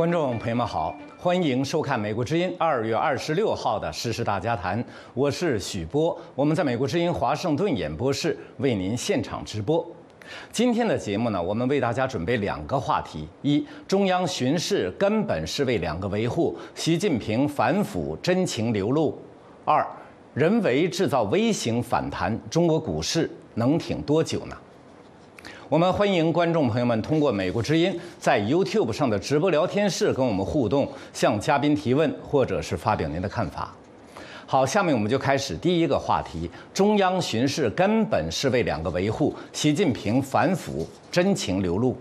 [0.00, 9.86] 观众朋友们好，欢迎收看《美国之音》二月二十六号的《时事大家谈》，我是许波，我们在美国之音华盛顿演播室为您现场直播。
[10.50, 19.12] 今天的节目呢，我们为大家准备两个话题：一，中央巡视根本是为两个维护，习近平反腐真情流露；
[19.66, 19.86] 二，
[20.32, 24.56] 人为制造微型反弹，中国股市能挺多久呢？
[25.70, 33.72] 我们欢迎观众朋友们通过美国之音在 YouTube 上的直播聊天室跟我们互动，向嘉宾提问，或者是发表您的看法。
[34.46, 41.96] 好，下面我们就开始第一个话题：中央巡视根本是为两个维护，习近平反腐真情流露。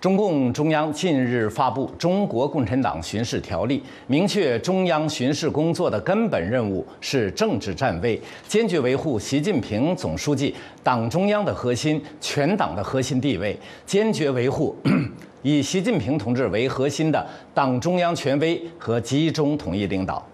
[0.00, 14.76] 中共中央近日发布《中国共产党巡视条例》，明确中央巡视工作的根本任务是政治站位，坚决维护习近平总书记党中央的核心、全党的核心地位，坚决维护
[15.42, 20.24] 以习近平同志为核心的党中央权威和集中统一领导。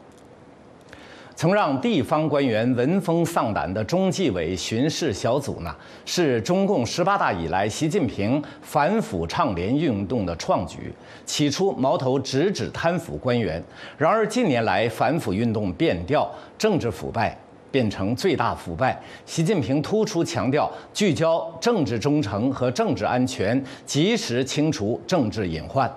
[1.37, 5.75] 曾让地方官员闻风丧胆的中纪委巡视小组呢，
[6.07, 10.95] 是中共十八大以来习近平反腐倡廉运动的创举。
[11.27, 13.63] 起初矛头直指贪腐官员，
[13.99, 17.37] 然而近年来反腐运动变调，政治腐败
[17.73, 19.03] 变成最大腐败。
[19.27, 25.93] 习近平突出强调聚焦政治忠诚和政治安全，及时清除政治隐患。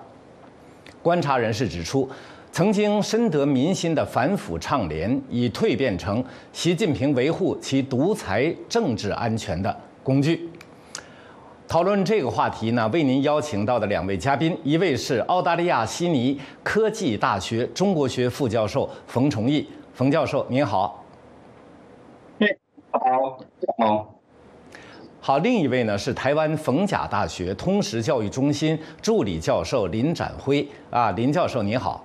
[1.00, 2.10] 观察人士指出。
[2.58, 10.50] 曾经深得民心的反腐倡廉，已蜕变成习近平维护其独裁政治安全的工具。
[11.68, 21.04] 讨论这个话题呢，为您邀请到的两位嘉宾，一位是澳大利亚悉尼科技大学中国学副教授冯崇义，冯教授您好。
[22.40, 22.48] 哎，
[22.90, 23.38] 好，
[23.78, 24.14] 好。
[25.20, 32.04] 好，另一位呢是台湾逢甲大学通识教育中心助理教授林展辉啊，林教授您好。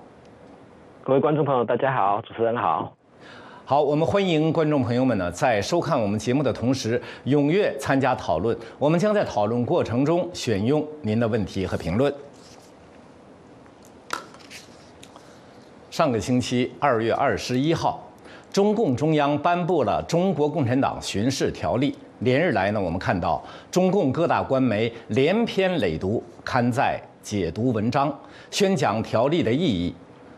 [1.06, 2.96] 各位观众朋友，大家好，主持人好。
[3.66, 8.56] 好，我们欢迎观众朋友们呢，在收看我们节目的同时，踊跃参加讨论。
[8.78, 12.10] 我们将在讨论过程中选用您的问题和评论。
[15.90, 18.02] 上个星期二月二十一号，
[18.50, 21.92] 中共中央颁布了《中国共产党巡视条例》。
[22.20, 28.10] 连日来呢，我们看到中共各大官媒连篇累牍刊载解读文章，
[28.50, 29.94] 宣讲条例的意义。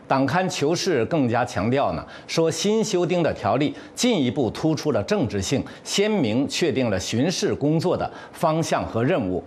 [0.07, 9.43] 党刊《求是》更加强调呢，说新修订的条例进一步突出了政治性，鲜明确定了巡视工作的方向和任务。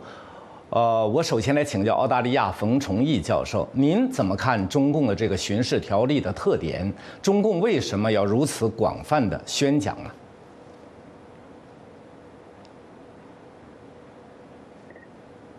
[0.69, 6.93] 呃，我首先来请教澳大利亚冯崇义教授，您怎么看中共的这个巡视条例的特点？
[7.21, 10.11] 中共为什么要如此广泛的宣讲呢？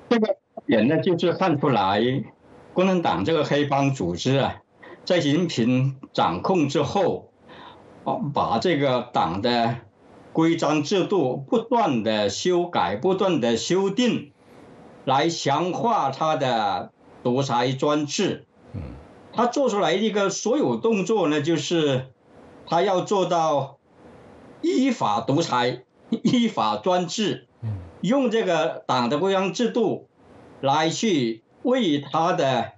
[0.08, 0.36] 这个
[0.66, 2.02] 点呢，就是看出来
[2.74, 4.56] 共产党这个黑帮组织啊。
[5.04, 7.32] 在习近平掌控之后，
[8.04, 9.78] 哦，把这个党的
[10.32, 14.32] 规章制度不断的修改、不断的修订，
[15.04, 16.92] 来强化他的
[17.24, 18.46] 独裁专制。
[18.74, 18.82] 嗯，
[19.34, 22.12] 他做出来一个所有动作呢，就是
[22.68, 23.80] 他要做到
[24.62, 27.48] 依法独裁、依法专制。
[27.64, 30.08] 嗯，用这个党的规章制度
[30.62, 32.74] 来去为他的。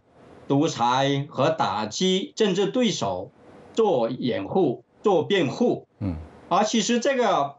[0.48, 3.32] 独裁和打击政治对手
[3.74, 6.18] 做掩护、做辩护，嗯，
[6.50, 7.56] 而其实这个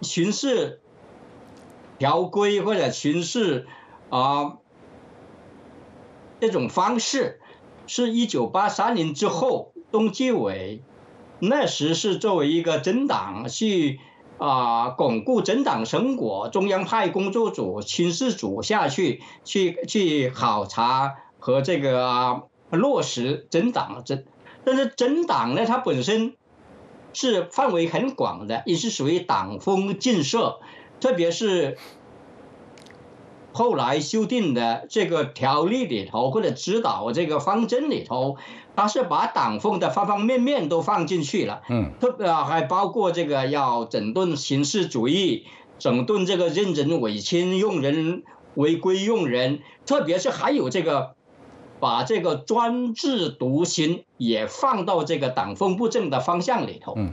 [0.00, 0.80] 巡视
[1.98, 3.66] 条规或者巡视
[4.08, 4.58] 啊
[6.40, 7.40] 这种方式，
[7.86, 10.82] 是一九八三年之后，中纪委
[11.40, 14.00] 那时是作为一个政党去
[14.38, 21.16] 啊巩固政党成果，中央派工作组、巡视组下去去去考察。
[21.40, 24.22] 和这个啊落实整党整，
[24.62, 26.34] 但是整党呢，它本身
[27.12, 30.60] 是范围很广的，也是属于党风建设，
[31.00, 31.76] 特别是
[33.52, 38.36] 后来修订的这个条例里头或者指导这个方针里头，
[38.76, 45.46] 它是把党风的方方面面都放进去了，嗯，特别还包括这个要整顿形式主义，
[45.80, 48.22] 整顿这个任人唯亲、用人
[48.54, 51.16] 违规用人，特别是还有这个。
[51.80, 57.12] 把这个专制独行也放到这个党风不正的方向里头，嗯，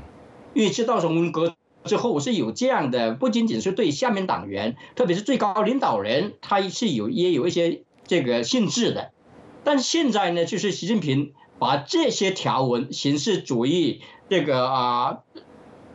[0.54, 1.56] 因为知道从文革
[1.86, 9.12] 之后是有这样的，不仅仅是对下面党员，特别是最高领导人，他是有也有一些这个性质的。
[9.64, 15.20] 但现在呢，就是习近平把这些条文，形式主义这个啊，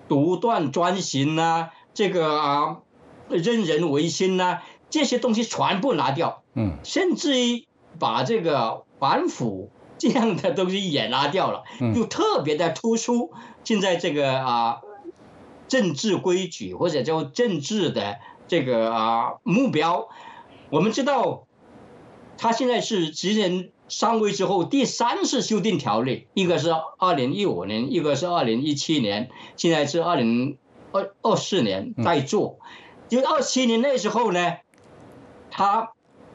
[0.09, 2.79] 独断专行呐，这个啊，
[3.29, 7.67] 任人唯心呐，这些东西全部拿掉，嗯，甚至于。
[8.03, 11.63] 把这个反腐 这样的东西也拿掉了，
[11.95, 13.33] 就特别的突出。
[13.63, 14.81] 现在这个啊，
[15.69, 18.19] 政治规矩或者叫政治的
[18.49, 20.09] 这个啊目标，
[20.71, 21.47] 我们知道，
[22.37, 30.59] 他现在是执政上位之后第三次修订条例，一个是二零一五年，一个是二零一七年，现在是二零
[30.91, 32.59] 二二四年在做。
[33.09, 34.57] 就二七年那时候呢，
[35.53, 35.92] 他。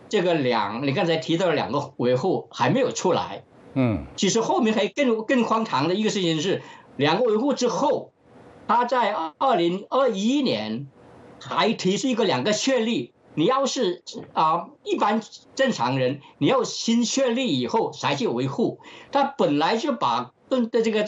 [0.09, 3.43] 这个两，你刚才提到的两个维护还没有出来，
[3.73, 6.61] 嗯，其实后面还更更荒唐的一个事情是，
[6.95, 8.11] 两个维护之后，
[8.67, 10.87] 他在二零二一年
[11.41, 14.01] 还提出一个两个确立，你要是
[14.33, 15.21] 啊一般
[15.55, 18.79] 正常人，你要新确立以后才去维护，
[19.11, 21.05] 他本来就把盾的这个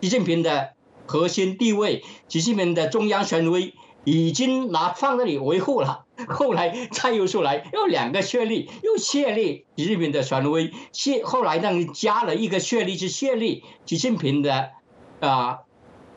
[0.00, 0.70] 习近平的
[1.06, 3.74] 核心地位，习近平的中央权威。
[4.06, 14.70] 已经拿放那里维护了， 后来再又出来，又两个确立，又确立习近平的权威，确后来呢加了一个确立，是确立习近平的
[15.18, 15.58] 啊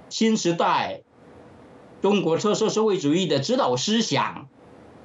[0.07, 1.01] 新时代
[1.99, 4.47] 中国特色社会主义的指导思想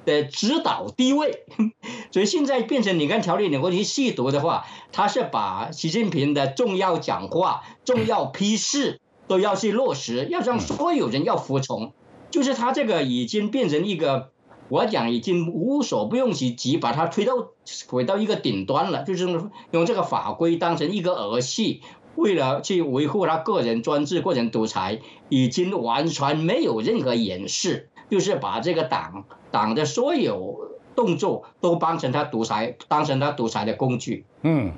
[0.05, 1.43] 的指导地位，
[2.13, 11.91] 所以现在变成你看条例，你过去细读的话，他是把习近平的重要讲话、重要批示都要去落实，要让所有人要服从。
[12.35, 14.31] 就是他这个已经变成一个，
[14.67, 17.51] 我讲已经无所不用其极，把它推到
[17.87, 19.03] 回到一个顶端了。
[19.03, 19.25] 就是
[19.71, 21.79] 用这个法规当成一个儿戏，
[22.15, 24.99] 为了去维护他个人专制、个人独裁，
[25.29, 34.25] 已经完全没有任何掩饰，就是把这个党党的所有动作都当成他独裁、当成他独裁的工具。
[34.41, 34.73] 嗯，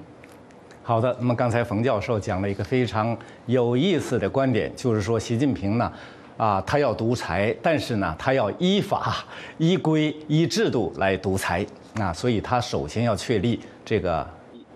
[0.84, 1.18] 好的。
[1.20, 3.18] 那么刚才冯教授讲了一个非常
[3.48, 5.92] 有意思的观点，就是说习近平呢。
[6.38, 9.26] 啊，他要独裁，但是呢，他要依法、
[9.58, 11.66] 依规、依制度来独裁
[12.00, 14.26] 啊，所以他首先要确立这个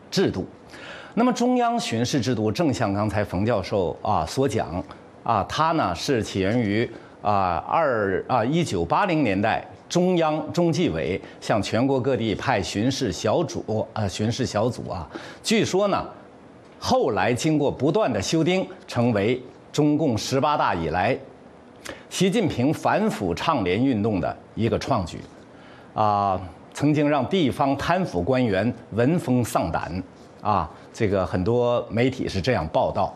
[0.09, 0.45] 制度。
[1.13, 4.83] 那么中央巡视制度，正像刚才冯教授啊所讲
[5.23, 6.89] 啊，它呢是起源于
[7.21, 15.07] 啊二啊一九八零年代，中央中纪委向全国各地派巡视小组啊，巡视小组啊，
[15.43, 16.03] 据说呢，
[16.79, 19.39] 后来经过不断的修订，成为
[19.71, 21.15] 中共十八大以来。
[22.09, 25.17] 习近平反腐倡廉运动的一个创举，
[25.93, 26.39] 啊，
[26.73, 29.91] 曾经让地方贪腐官员闻风丧胆，
[30.41, 33.13] 啊，这个很多媒体是这样报道。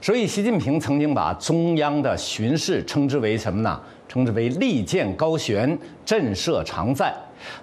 [0.00, 3.78] 所以，习近平曾经把中央的巡视称之为什么呢？
[4.08, 7.14] 称之为利剑高悬，震慑常在。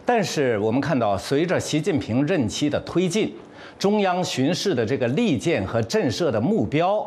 [0.06, 3.34] 但是，我们看到，随着习近平任期的推进，
[3.80, 7.04] 中央巡视的这个利剑和震慑的目标。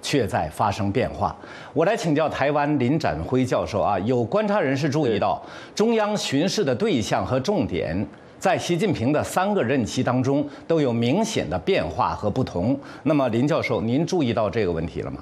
[0.00, 1.34] 却在发生变化。
[1.72, 5.42] 我来请教台湾林展辉教授啊，有观察人士注意到，
[5.74, 8.06] 中央巡视的对象和重点
[8.38, 12.78] 在习近平的三个任期当中都有明显的变化和不同。
[13.02, 15.18] 那么林教授，您注意到这个问题了吗？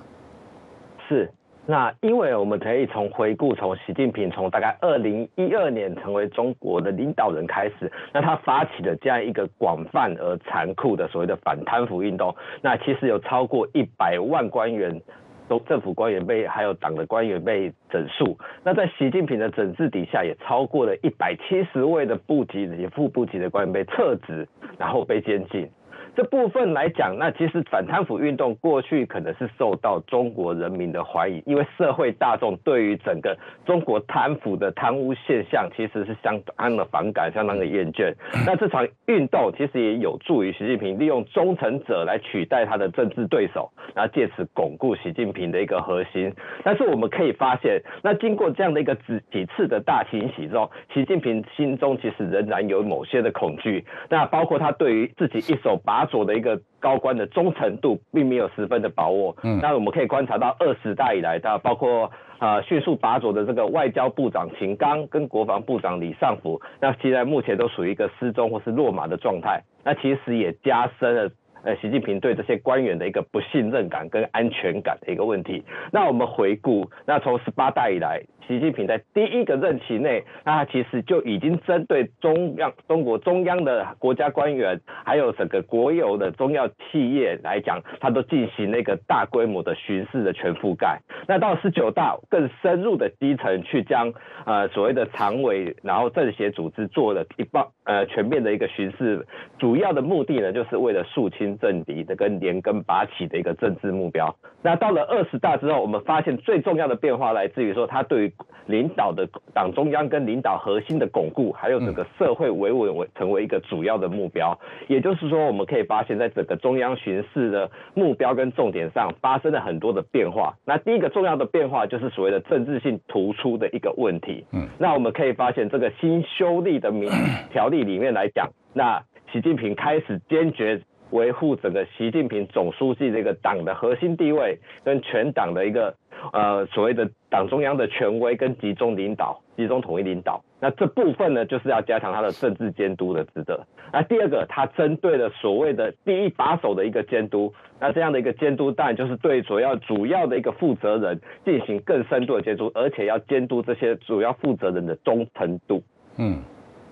[1.09, 1.33] 是。
[1.68, 12.32] 那因为我们可以从回顾，从习近平从大概二零一二年成为中国的领导人开始，那他发起了这样一个广泛而残酷的所谓的反贪腐运动，
[12.62, 15.00] 那其实有超过一百万官员，
[15.49, 24.46] 都政府官员被还有党的官员被整肃，那在习近平的整治底下，也超过了一百七十位的部级以及副部级的官员被撤职，
[24.78, 25.68] 然后被监禁。
[26.16, 38.14] 这部分来讲，那其实反贪腐运动过去可能是受到中国人民的怀疑，因为社会大众对于整个中国贪腐的贪污现象其实是相当的反感，相当的厌倦。
[38.46, 46.32] 那这场运动其实也有助于习近平利用忠诚者来取代他的政治对手，然后借此巩固习近平的一个核心。
[46.64, 53.85] 但是我们可以发现，那经过这样的一个几几次的大清洗之后，习近平心中其实仍然有某些的恐惧。
[54.08, 71.30] 那包括他对于自己一手把所的一个高官的忠诚度并没有十分的把握，嗯，那我们可以观察到二十代以来的，包括啊迅速拔走的这个外交部长秦刚跟国防部长李尚福，那现在目前都属于一个失踪或是落马的状态，那其实也加深了。
[71.64, 75.64] 呃，习近平对这些官员的一个不信任感跟安全感的一个问题。
[75.90, 91.00] 那我们回顾，那从十八代以来，习近平在第一个任期内，那他其实就已经针对中央、中国中央的国家官员，还有整个国有的中药企业来讲，他都进行那个大规模的巡视的全覆盖。
[91.26, 94.12] 那到十九大更深入的基层去将
[94.45, 99.26] 呃所谓的常委，然后政协组织做了一帮呃全面的一个巡视，
[99.59, 101.47] 主要的目的呢，就是为了肃清。
[101.57, 104.37] 政敌的跟连根拔起的一个政治目标。
[104.62, 108.33] 那到了二十大之后，我们发现最重要的变化来自于说，他对于
[108.66, 114.59] 领导的党中央跟领导核心的巩固，还有整个社会维稳为成为一个主要的目标。
[114.88, 120.55] 也就是说，我们可以发现，在整个中央巡视的目标跟重点上发生了很多的变化。
[120.64, 124.45] 那第一个重要的变化就是所谓的政治性突出的一个问题。
[124.52, 127.09] 嗯，那我们可以发现，这个新修例的民
[127.52, 129.02] 条例里面来讲， 那
[129.33, 130.81] 习近平开始坚决。
[131.11, 135.95] 维护整个习近平总书记这个党的核心地位，跟全党的一个
[136.33, 140.42] 呃所谓的党中央的权威跟集中领导、集中统一领导。
[140.61, 143.61] 那这部分呢，就是要加强他的政治监督的职责。
[143.92, 147.52] 那第二个，他针对了所谓的第一把手的一个监督。
[147.78, 155.83] 那这样的一个监督，当然就是对主要主要的一个负责人进行更深度的监督，而且要监督这些主要负责人的忠诚度。
[156.16, 156.38] 嗯。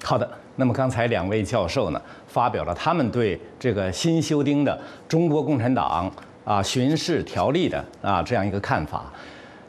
[0.03, 6.11] 好的，那么刚才两位教授呢，发表了他们对这个新修订的中国共产党
[6.45, 9.11] 啊巡视条例的啊这样一个看法。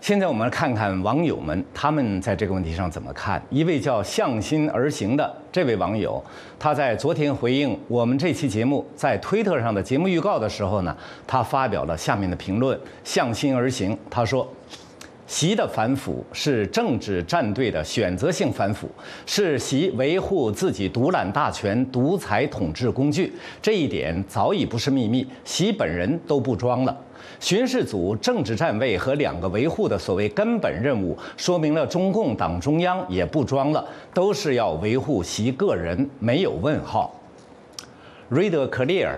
[0.01, 3.41] 现在我们来看看网友们他们在这个问题上怎么看。
[3.49, 6.23] 一位叫向心而行的这位网友，
[6.59, 14.47] 他在昨天回应我们这期节目在推特上的节目预告的时候呢，他发表了下面的评论：向心而行，他说。
[15.27, 18.87] 习的反腐是政治站队的选择性反腐，
[19.25, 23.33] 是习维护自己独揽大权、独裁统治工具。
[23.61, 26.95] 这一点早已不是秘密，习本人都不装了。
[27.39, 37.19] 巡视组政治站位和两个维护的所谓根本任务，说明了中共党中央也不装了，都是要维护习个人，没有问号。
[38.29, 39.15] Read clear。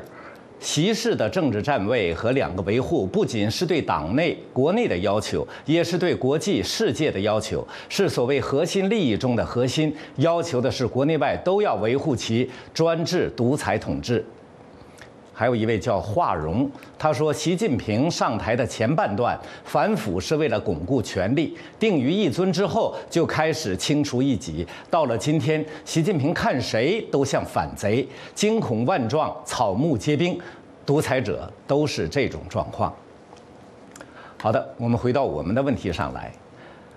[0.60, 9.96] 习氏的政治站位和两个维护，不仅是对党内国内的要求，也是对国际世界的要求，是所谓核心利益中的核心。
[10.18, 14.26] 要求的是国内外都要维护其专制独裁统治。
[15.40, 16.68] 还有一位叫华荣，
[16.98, 24.68] 他说：“习近平上台的前半段反腐是为了巩固权力，定于一尊之后就开始清除异己。
[24.90, 30.40] 到了今天，习近平看谁都像反贼，惊恐万状，草木皆兵，
[30.88, 32.92] 独裁者都是这种状况。”
[34.42, 36.32] 好的，我们回到我们的问题上来。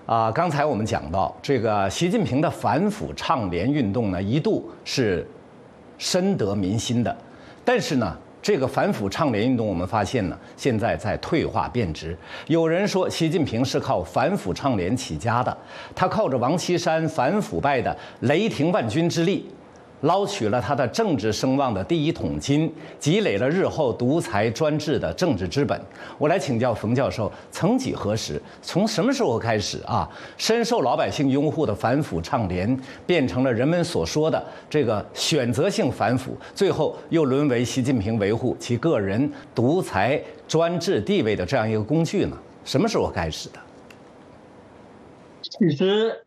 [0.07, 5.29] 啊，刚才我们讲到这个习近平的反腐倡廉运动呢，一度是
[5.99, 7.15] 深得民心的，
[7.63, 8.17] 但是呢。
[8.41, 12.17] 这个反腐倡廉运动，我们发现呢，现在在退化变质。
[12.47, 15.55] 有人说，习近平是靠反腐倡廉起家的，
[15.93, 19.47] 他靠着王岐山反腐败的雷霆万钧之力。
[20.01, 25.79] 捞取了他的政治声望的第一桶金，积累了日后独裁专制的政治资本。
[26.17, 42.37] 我来请教冯教授：曾几何时，从什么时候开始啊，深受老百姓拥护的反腐倡廉，变成了人们所说的这个选择性反腐，最后又沦为习近平维护其个人独裁专制地位的这样一个工具呢？
[42.65, 43.59] 什么时候开始的？
[45.43, 46.23] 其实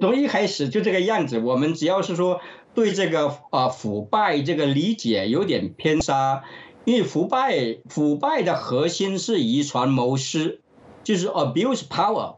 [0.00, 1.38] 从一开始就这个样子。
[1.38, 2.40] 我们只要是说。
[2.72, 6.44] 对这个啊腐败这个理解有点偏差，
[6.84, 10.60] 因为腐败腐败的核心是遗传谋私，
[11.02, 12.36] 就是 abuse power。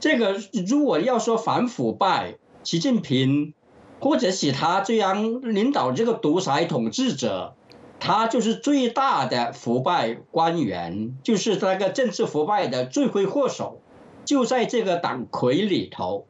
[0.00, 3.54] 这个如果要说反腐败，习近平
[4.00, 7.54] 或者是他这样领导这个独裁统治者，
[8.00, 13.80] 他就是最大的腐败官员，就是那个政治腐败的罪魁祸首，
[14.24, 16.26] 就在这个党魁里头，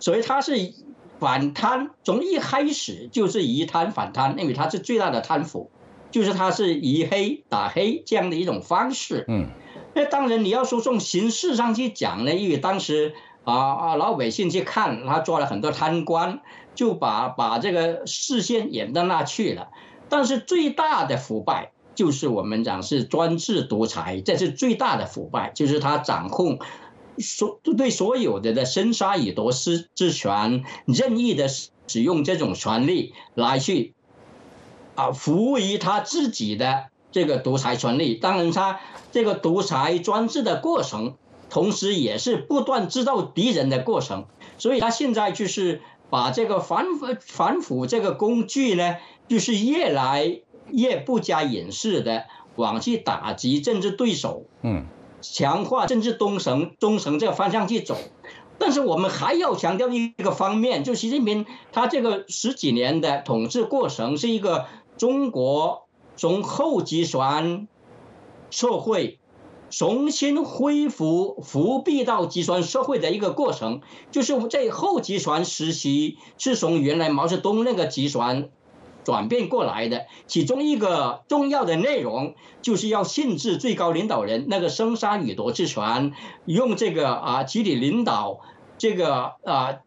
[0.00, 0.74] 所以他是。
[1.18, 5.70] 反贪从一开始就是以贪反贪，因为他是最大的贪腐，
[6.10, 9.24] 就是他是以黑打黑这样的一种方式。
[9.28, 9.48] 嗯，
[9.94, 16.40] 那当然你要说从形式上去讲呢，因为当时啊啊老百姓去看他抓了很多贪官，
[16.74, 19.68] 就把把这个视线引到那去了。
[20.08, 26.60] 但是最大的腐败就是我们讲是专制独裁，这是最大的腐败，就是他掌控。
[27.20, 33.94] 所对所有的的生杀予夺失之权，任意的使用这种权利来去
[34.94, 38.14] 啊服务于他自己的这个独裁权利。
[38.14, 38.80] 当然，他
[39.12, 41.16] 这个独裁专制的过程，
[41.50, 44.26] 同时也是不断制造敌人的过程。
[44.58, 46.86] 所以他现在就是把这个反
[47.20, 48.96] 反腐这个工具呢，
[49.28, 54.44] 就是越来越不加掩饰的往去打击政治对手。
[54.62, 54.86] 嗯。
[55.20, 57.96] 强化政治忠诚，忠诚这个方向去走，
[58.58, 67.68] 但是我们还要强调一个方面，就习近平他这个十几年的统治过程是一个中国从后集权
[68.50, 69.18] 社会
[69.70, 78.50] 重新恢复复辟到集权社会的一个过程，就是在后集权时期是从原来毛泽东那个集权
[79.08, 80.04] 转变过来的。
[80.26, 86.12] 其中一个重要的内容就是要限制最高领导人那个生杀予夺之权，
[86.44, 88.40] 用这个啊集体领导
[88.76, 89.78] 这个啊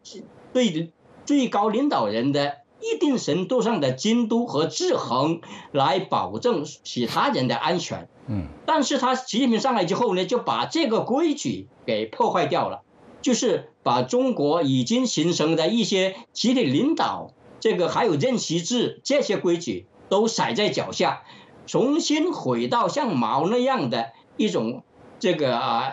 [0.52, 0.90] 对
[1.24, 8.08] 最高领导人的一定程度上的监督和制衡，来保证其他人的安全。
[8.26, 12.82] 嗯，但是他习近平上来之后呢，就把这个规矩给破坏掉了。
[13.20, 17.30] 就是把中国已经形成的一些集体领导，
[17.62, 21.22] 这个还有任期制这些规矩都踩在脚下，
[21.64, 24.82] 重新回到像毛那样的一种
[25.20, 25.92] 这个啊，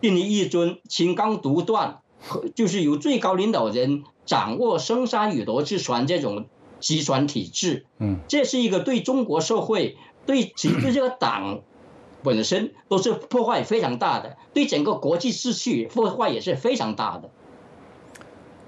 [0.00, 1.98] 定立一尊、清纲独断，
[2.54, 6.46] 就是由最高领导人掌握生杀予夺之权这种
[6.78, 7.86] 集权体制。
[7.98, 11.62] 嗯，这是一个对中国社会、对其对这个党。
[12.22, 17.30] 本身都是破坏非常大的，对整个国际秩序破坏也是非常大的。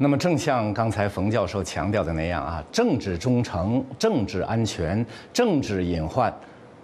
[0.03, 6.35] 那么，正像刚才冯教授强调的那样啊，政治忠诚、政治安全、政治隐患，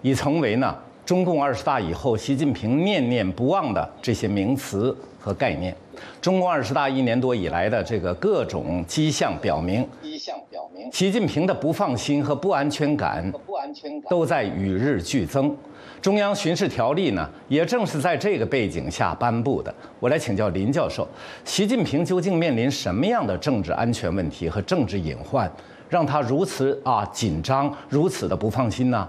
[0.01, 0.73] 已成为呢
[1.05, 5.75] 中共二十大以后习近平念念不忘的这些名词和概念。
[6.21, 15.53] 中共二十大一年多以来的这个各种迹象表明，迹象表明，习近平的不放心和不安全感，不安全感都在与日俱增。
[16.01, 19.73] 中央巡视条例呢，也正是在这个背景下颁布的。
[19.99, 21.07] 我来请教林教授，
[21.43, 25.51] 习近平究竟面临什么样的政治安全问题和政治隐患，
[25.89, 29.07] 让他如此啊紧张，如此的不放心呢？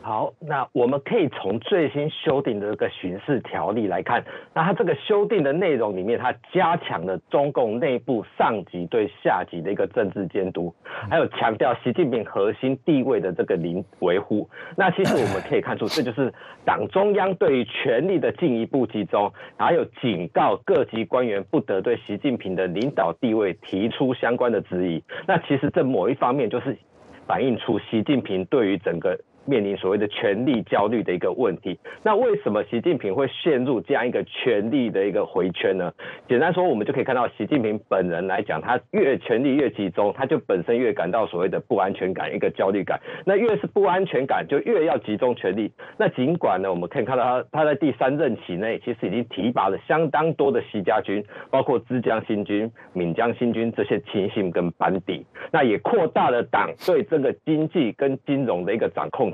[0.00, 4.24] 好，那我们可以从最新修订的这个巡视条例来看，
[4.54, 10.74] 那它这个修订的内容里面，它加强了中共内部上级对下级的一个政治监督，
[11.10, 14.48] 还有强调习近平核心地位的这个零维护。
[14.76, 16.32] 那其实我们可以看出，这就是
[16.64, 25.02] 党中央对于权力的进一步集中，还有警告各级官员不得对习近平的领导地位提出相关的质疑。
[25.26, 26.78] 那其实这某一方面就是
[27.26, 29.18] 反映出习近平对于整个。
[29.48, 35.90] 面临所谓的权力焦虑的一个问题，那为什么习近平会陷入这样一个权力的一个回圈呢？
[36.28, 43.00] 简单说，我们就可以看到习近平本人来讲，他越权力越集中，他就本身越感到所谓的不安全感，一个焦虑感。
[43.24, 45.72] 那越是不安全感，就越要集中权力。
[45.96, 59.32] 那尽管呢，我们可以看到他他在第三任期内，其实已经提拔了相当多的习家军，包括浙江新军、闽江新军这些亲信跟班底，那也扩大了党对这个经济跟金融的一个掌控。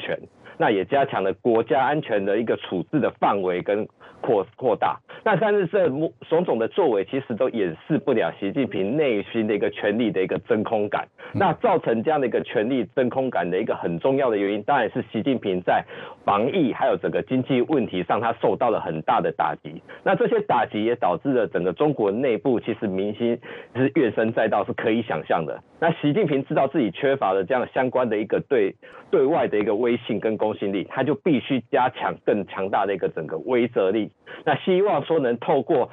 [0.59, 3.87] 那也加强了国家安全的一个处置的范围跟
[4.25, 4.99] 扩扩大。
[5.23, 11.07] 那但是这种种的作为，其实都掩饰不了习近平内心的一个权力的一个真空感。
[11.33, 15.85] 那造成这样的一个权力真空感的一个很重要的原因，当然是习近平在
[16.25, 19.83] 防疫还有整个经济问题上，他受到了很大的打击。
[20.03, 23.39] 那这些打击也导致了整个中国内部其实民心
[23.75, 25.61] 是怨声载道，是可以想象的。
[25.81, 28.75] 那习近平知道自己缺乏了这样相关的一个对
[29.11, 34.11] 对外的一个威信跟公信力，他就必须加强更强大的一个整个威慑力。
[34.45, 35.91] 那希望说能透过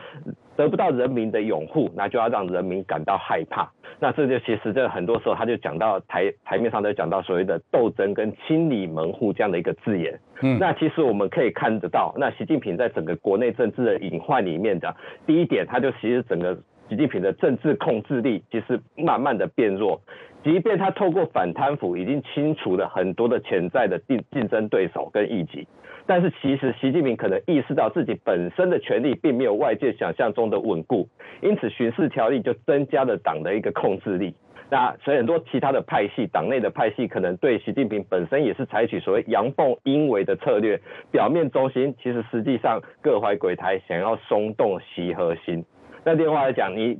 [0.57, 3.71] 得不到人民的拥护，那就要让人民感到害怕。
[3.99, 10.19] 那这就其实这很多时候他就讲到台台面上都讲到所谓的斗争跟清理门户这样的一个字眼。
[10.41, 14.95] 嗯，那其实我们可以看得到，那习近平在整个国内政治的隐患里面的
[15.27, 16.57] 第一点，他就其实整个
[16.91, 20.01] 习近平的政治控制力其实慢慢的变弱。
[20.43, 25.65] 即便他透过反贪腐已经清除了很多的潜在的竞竞争对手跟异己，
[26.05, 31.07] 但是其实习近平可能意识到自己本身的权力并没有外界想象中的稳固，
[31.41, 34.35] 因此巡视条例就增加了党的一个控制力。
[34.69, 40.77] 那所以很多其他的派系，党内的派系可能对习近平本身也是采取所谓阳奉阴违的策略，
[41.09, 45.63] 表面中心，其实实际上各怀鬼胎，想要松动习核心。
[46.03, 46.99] 那另外来讲，你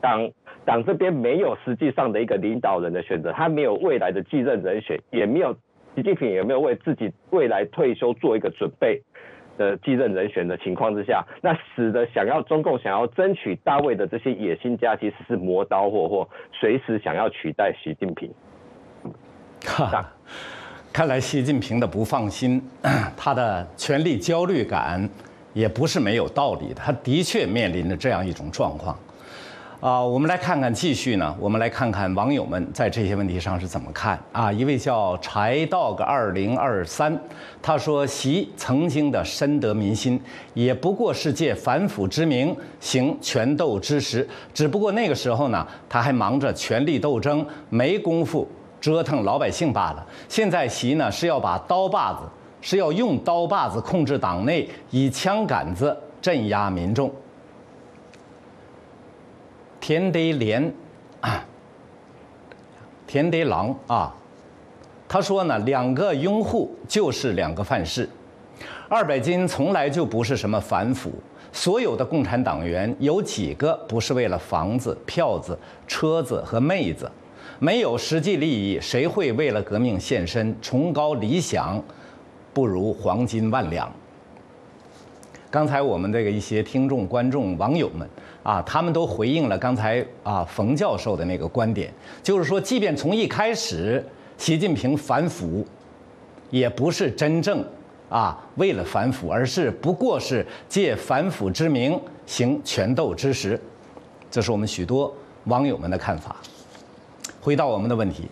[0.00, 0.30] 党
[0.64, 5.54] 党这边没有实际上的一个领导人的选择，他没有未来的继任人选，也没有
[5.94, 9.02] 习近平也没有为自己未来退休做一个准备
[9.58, 18.30] 的继任人选的情况之下，那使得想要中共想要争取大位的这些野心家，其实是磨刀霍霍，随时想要取代习近平。
[19.64, 20.04] 哈，
[20.92, 22.62] 看来习近平的不放心，
[23.16, 25.08] 他的权力焦虑感。
[25.52, 28.96] 也不是没有道理的，他的确面临着这样一种状况，
[29.80, 34.52] 啊，我们来看看继续呢，我们来看看网友们在这些问题上是怎么看啊？
[34.52, 37.18] 一位叫柴 dog 二零二三，
[37.60, 40.20] 他说习曾经的深得民心，
[40.54, 48.48] 也不过是借反腐之名行权斗之实，只不过那个时候呢，他还忙着权力斗争，没工夫
[48.80, 50.06] 折腾老百姓罢了。
[50.28, 52.20] 现在习呢是要把刀把子。
[52.62, 57.12] 是要用刀把子控制党内，以枪杆子镇压民众。
[59.78, 60.72] 田德莲
[61.20, 61.44] 啊，
[63.06, 64.14] 田德郎啊，
[65.06, 68.08] 他说呢，两个拥护就是两个范式。
[68.88, 71.10] 二百斤从来就不是什么反腐，
[71.52, 77.10] 所有的共产党员有几个不是为了房子、票子、车子和妹子？
[77.58, 80.54] 没有实际利益，谁会为了革命献身？
[80.62, 81.82] 崇高理想，
[82.52, 83.90] 不如黄金万两。
[85.50, 88.08] 刚才我们这个一些听众、观众、网友们
[88.42, 94.04] 啊，他们都回应了刚才啊冯教授的那个观点，就是说，即便从一开始
[94.38, 95.66] 习近平反腐，
[96.50, 97.64] 也不是真正。
[98.08, 103.58] 啊，为了反腐，而是不过是借反腐之名行权斗之实，
[104.30, 105.10] 这是我们许多
[105.44, 106.36] 网友们的看法。
[107.40, 108.28] 回到我们的问题，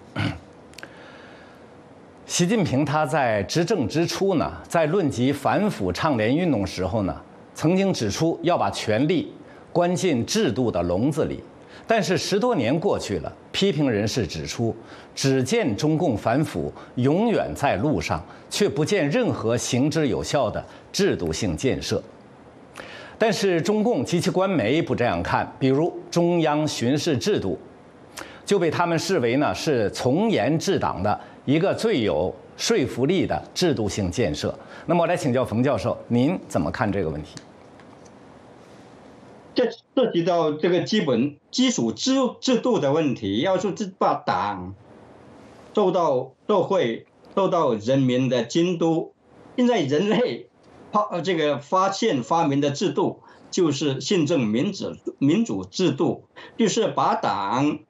[2.30, 7.20] 习近平他在执政之初呢，在论及反腐倡廉运动时候呢，
[7.56, 9.32] 曾经指出要把权力
[9.72, 11.42] 关进制度的笼子里。
[11.88, 14.72] 但是十多年过去了，批评人士指出，
[15.12, 22.00] 只见中共反腐永远在路上，却不见任何行之有效的制度性建设。
[23.18, 27.58] 但是中共及其官媒不这样看，比如中央巡视制度，
[28.44, 34.56] 就被他们视为呢是从严治党的一个最有说服力的制度性建设。
[34.86, 37.34] 那么我来请教冯教授，您怎么看这个问题？
[39.52, 44.74] 这涉及到这个基本基础制制度的问题，要是把党
[45.74, 49.12] 受到社会受到人民的监督，
[49.56, 50.48] 现在人类
[50.92, 56.24] 发这个发现发明的制度就是宪政民主民主制度，
[56.56, 57.80] 就是把党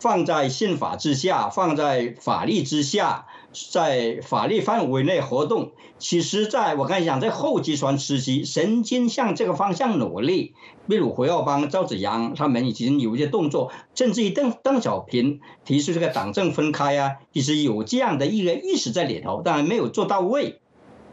[0.00, 3.26] 放在宪法之下，放在法律之下。
[3.72, 10.54] 在法律范围内活动，其实在我刚才讲，在后集团时期，曾经向这个方向努力，
[10.86, 20.60] 比如胡耀邦、赵紫阳他们已经有一些动作，甚至于邓邓小平提出这个党政分开啊，其实有这样的一个意识在里头，当然没有做到位。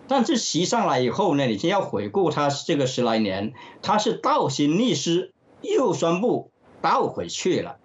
[0.08, 6.52] 但是提上来以后呢，你先要回顾他这个十来年，他是倒行逆施，又宣布
[6.84, 7.78] 倒回去了。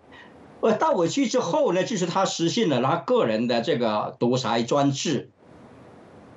[0.62, 5.30] 呃，倒回去之后呢，就是他实现了他个人的这个独裁专制，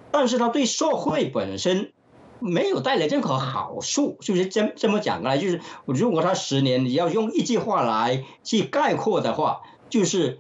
[0.10, 1.94] 但是他对社会本身
[2.40, 5.38] 没有带来任何好处，是不是这这么讲呢？
[5.38, 10.40] 就是如果他十年你要用一句话来去概括的话，就是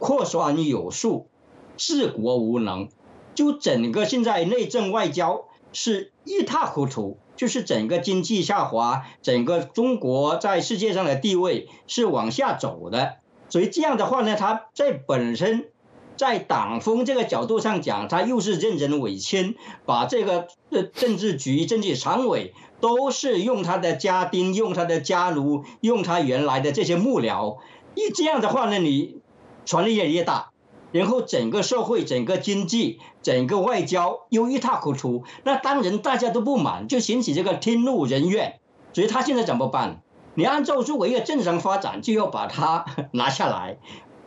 [0.00, 1.28] 扩张有术，
[1.76, 2.88] 治国无能，
[3.36, 13.19] 就整个现在内政外交是一塌糊涂，就是整个经济下滑，整个中国在世界上的地位是往下走的。
[13.50, 15.68] 所以这样的话呢，他在本身
[16.16, 27.58] 在党风这个角度上讲，他又是任人唯亲，把这个呃政治局、政治常委都是用他的家丁、用他的家奴、用他原来的这些幕僚。
[27.94, 29.20] 一这样的话呢，你
[29.64, 30.50] 权力越来越大，
[30.92, 38.60] 然后整个社会、整个经济、整个外交又一塌糊涂，那当然大家都不满，就引起这个天怒人怨。
[38.92, 40.02] 所以他现在怎么办？
[40.34, 43.78] 你按照作为一个正常发展，就要把它 拿下来，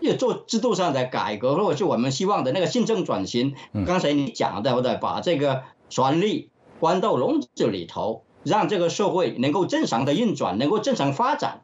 [0.01, 3.55] 要做制度上的改革，或者是我们希望的那个宪政转型。
[3.85, 11.61] 刚才你讲的，或者把这个权力关到笼子里头，让这个社会能够正常的运转，能够正常发展。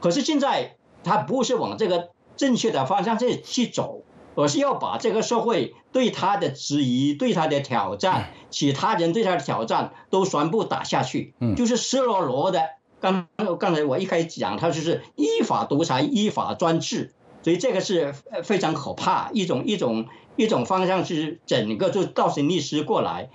[0.00, 4.02] 可是现在它不是往这个正确的方向去去走，
[4.34, 12.62] 而是要把这个社会对他的质疑、对他的挑战、其他人对他的挑战都全部打下去，就是赤裸裸的。
[13.02, 13.26] 刚
[13.58, 17.12] 刚才我一开始讲，他就是依法独裁、依法专制，
[17.42, 23.28] 所以这个是非常可怕一种一种一种方向，是整个就倒行逆施过来，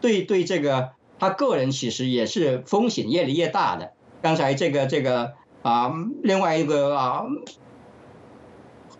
[0.00, 0.90] 对对这个
[1.20, 3.92] 他个人其实也是风险越来越大的。
[4.20, 5.92] 刚才这个这个啊，
[6.22, 7.22] 另外一个啊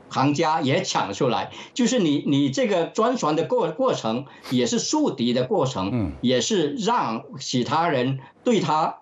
[0.09, 9.02] 行家也讲出来，就是你你这个专传的过过程也是树敌的过程，嗯，也是让其他人对他。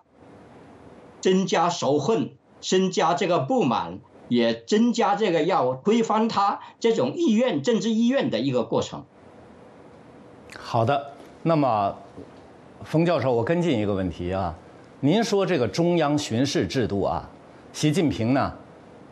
[1.20, 2.30] 增加仇恨，
[2.60, 9.04] 增加这个不满，也增加这个要推翻他这种意愿、政治意愿的一个过程。
[10.58, 11.96] 好的，那么
[12.84, 14.54] 冯教授，我跟进一个问题啊，
[15.00, 17.28] 您说这个中央巡视制度啊，
[17.72, 18.52] 习近平呢，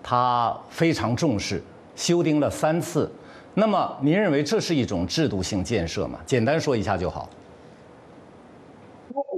[0.03, 1.63] 他非常重视，
[1.95, 3.11] 修订了三次，
[3.55, 6.19] 那么您认为这是一种制度性建设吗？
[6.27, 7.29] 简单说一下就好。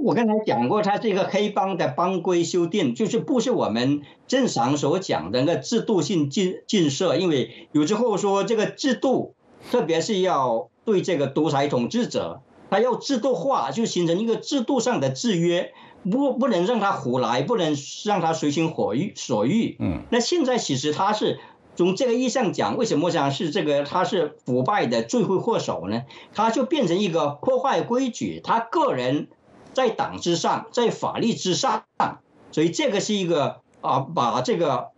[0.03, 7.15] 我刚才讲过，它这个黑帮的帮规修订，就是不是我们正常所讲的那个制度性建建设。
[7.15, 9.35] 因为有时候说这个制度，
[9.69, 15.71] 特别是要对这个独裁统治者，他要制度化，就形成一个制度上的制约，
[16.09, 19.77] 不不能让他胡来，不能让他随心所欲所欲。
[19.79, 21.39] 嗯，那现在其实他是
[21.75, 26.03] 从这个意义上讲，为什么讲是这个他是腐败的罪魁祸首呢？
[26.33, 29.27] 他就变成一个破坏规矩，他个人
[29.73, 31.83] 在党之上，在法律之上，
[32.51, 34.89] 所以这个是一个啊，把这个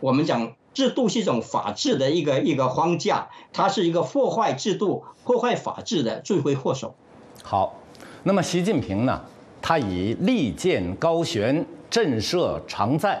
[0.00, 6.94] 我们讲制度是一种法治的一个一个框架，它是一个破坏制度、破坏法治的罪魁祸首。
[7.42, 7.74] 好，
[8.22, 9.20] 那么习近平呢？
[9.62, 13.20] 他以利剑高悬、震慑常在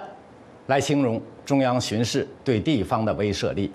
[0.66, 3.72] 来形容中央巡视对地方的威慑力，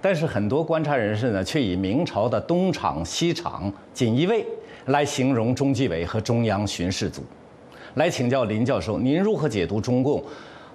[0.00, 4.46] 但是很多观察人士呢，却以明朝的东厂、西厂、锦衣卫
[4.88, 7.22] 来形容中纪委和中央巡视组。
[7.94, 10.22] 来请教林教授，您如何解读中共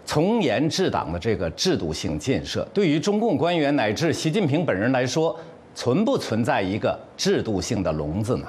[0.04, 2.67] 从严治党的这个制度性建设？
[2.73, 5.39] 对于中共官员乃至习近平本人来说，
[5.76, 8.45] 存不存在一个制度性的笼子呢？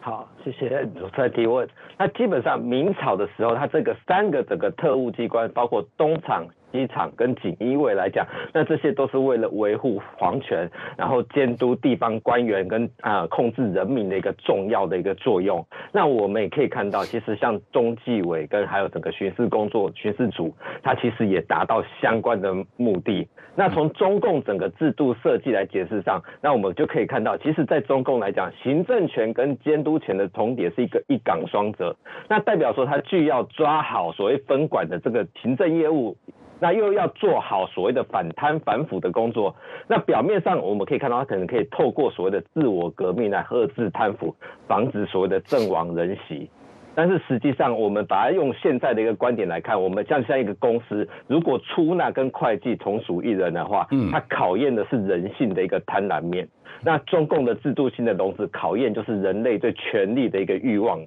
[0.00, 1.68] 好，谢谢主持人提问。
[1.98, 6.46] 那基本上明朝的时候，它这个三个整个特务机关，包括东厂。
[6.72, 15.64] 机场跟锦衣卫来讲，那这些都是为了维护皇权，然后监督地方官员跟啊控制人民的一个重要的一个作用。
[15.92, 23.26] 那我们也可以看到，其实像中纪委跟还有整个巡视工作巡视组，它其实也达到相关的目的。
[23.54, 31.96] 那从中共整个制度设计来解释上，那我们就可以看到，其实，在中共来讲，行政权跟监督权的重叠是一个一岗双责责。
[32.28, 36.16] 那代表说，他既要抓好所谓分管的这个行政业务。
[36.58, 39.54] 那又要做好所谓的反贪反腐的工作，
[39.86, 44.34] 那表面上我们可以看到，他可能可以透过所谓的自我革命来遏制贪腐，
[44.66, 46.48] 防止所谓的阵亡人袭。
[46.94, 56.48] 但是实际上，我们把它用现在的一个观点来看，我们像像一个公司，如果出纳跟会计同属一人的话，嗯，它考验的是人性的一个贪婪面。
[56.82, 61.06] 那中共的制度性的笼子，考验就是人类对权力的一个欲望。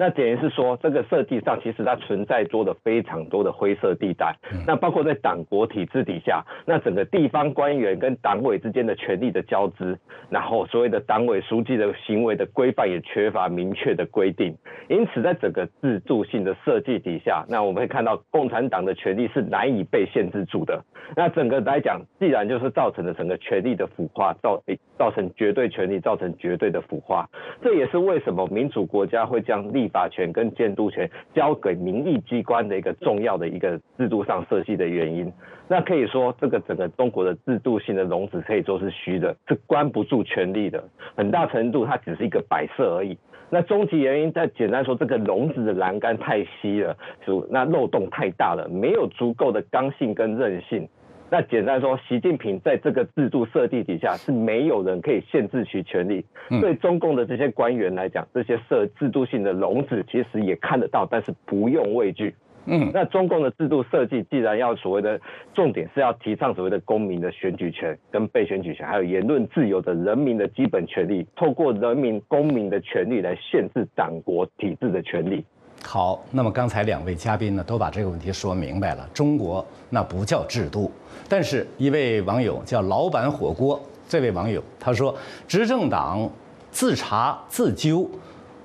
[0.00, 4.34] 那等于是说，这个设计上其实它存在多的非常多的灰色地带。
[4.66, 9.98] 那包括在党国体制底下，那整个地方官员跟党委之间的权力的交织，
[10.30, 14.56] 然后所谓的党委书记的行为的规范也缺乏明确的规定。
[14.88, 20.82] 因此，在整个制度性的设计底下，那我们会看到共产党的权力是难以被限制住的。
[21.14, 24.62] 那整个来讲，既然就是造成了整个权力的腐化，造
[24.96, 27.28] 造成绝对权力，造成绝对的腐化。
[27.60, 35.30] 这也是为什么民主国家会将立法权跟监督权交给民意机关的一个重要的一个制度上设计的原因。
[35.68, 40.82] 那可以说，这个整个中国的制度性的笼子可以说是虚的，是关不住权力的。
[41.14, 43.16] 很大程度，它只是一个摆设而已。
[43.50, 50.88] 那终极原因，在简单说，这个笼子的栏杆太稀了，就那漏洞太大了，没有足够的刚性跟韧性。
[51.30, 56.24] 那简单说，习近平在这个制度设计底下是没有人可以限制其权利。
[56.60, 62.34] 对中共的这些官员来讲，这些设制度性的笼子其实也看得到，但是不用畏惧。
[62.66, 65.18] 嗯，那中共的制度设计既然要所谓的
[65.54, 75.44] 重点是要提倡所谓的公民的选举权跟被选举权，还有言论自由的人民的基本权利，透过人民公民的权利来限制党国体制的权利。
[75.82, 79.08] 好，那么刚才两位嘉宾呢都把这个问题说明白了。
[79.12, 80.92] 中国那不叫制度，
[81.28, 85.12] 但是一位网友叫老板火锅，这位网友他说，
[85.48, 86.30] 执政党
[86.70, 88.08] 自查自纠，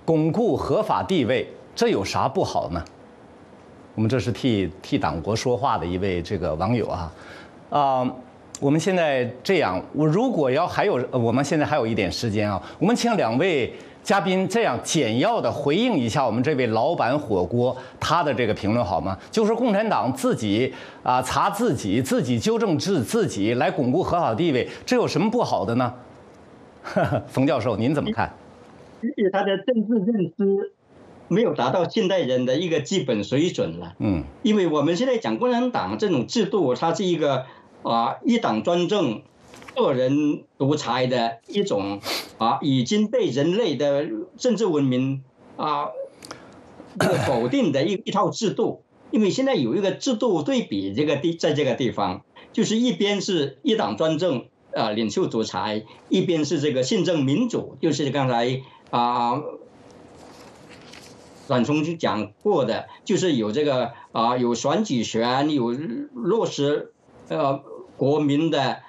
[0.03, 2.83] 巩固合法地位，这有啥不好呢？
[3.95, 7.11] 我们这是替替党国说话的一位这个网友啊，
[7.69, 8.13] 啊，
[8.59, 13.73] 我们现在这样，我如果要还有，我们现在还有一点时间啊，我们请两位。
[14.05, 19.17] 嘉宾这样简要的回应一下我们这位老板火锅他的这个评论好吗？
[19.31, 25.91] 就是共产党自己啊查自己，自己纠正自自己来巩固合法地位，这有什么不好的呢？
[27.27, 28.31] 冯教授您怎么看？
[29.01, 30.71] 因为他的政治认知
[31.27, 33.95] 没有达到现代人的一个基本水准了。
[33.97, 37.45] 嗯，因为我们现在讲共产党这种制度，它是一个
[37.81, 39.23] 啊一党专政。
[39.75, 41.99] 个人独裁的一种
[42.37, 44.07] 啊，已经被人类的
[44.37, 45.23] 政治文明
[45.57, 45.89] 啊
[47.27, 48.81] 否定的一一套制度。
[49.11, 59.41] 因为现在有一个制度对比，这个地在这个地方，就是一边是一党专政啊，领袖独裁，一边是这个宪政民主，就是刚才啊
[61.47, 65.71] 阮聪就讲过的，就是有这个啊有选举权，有
[66.13, 66.93] 落实
[67.27, 67.61] 呃
[67.97, 68.79] 国民的。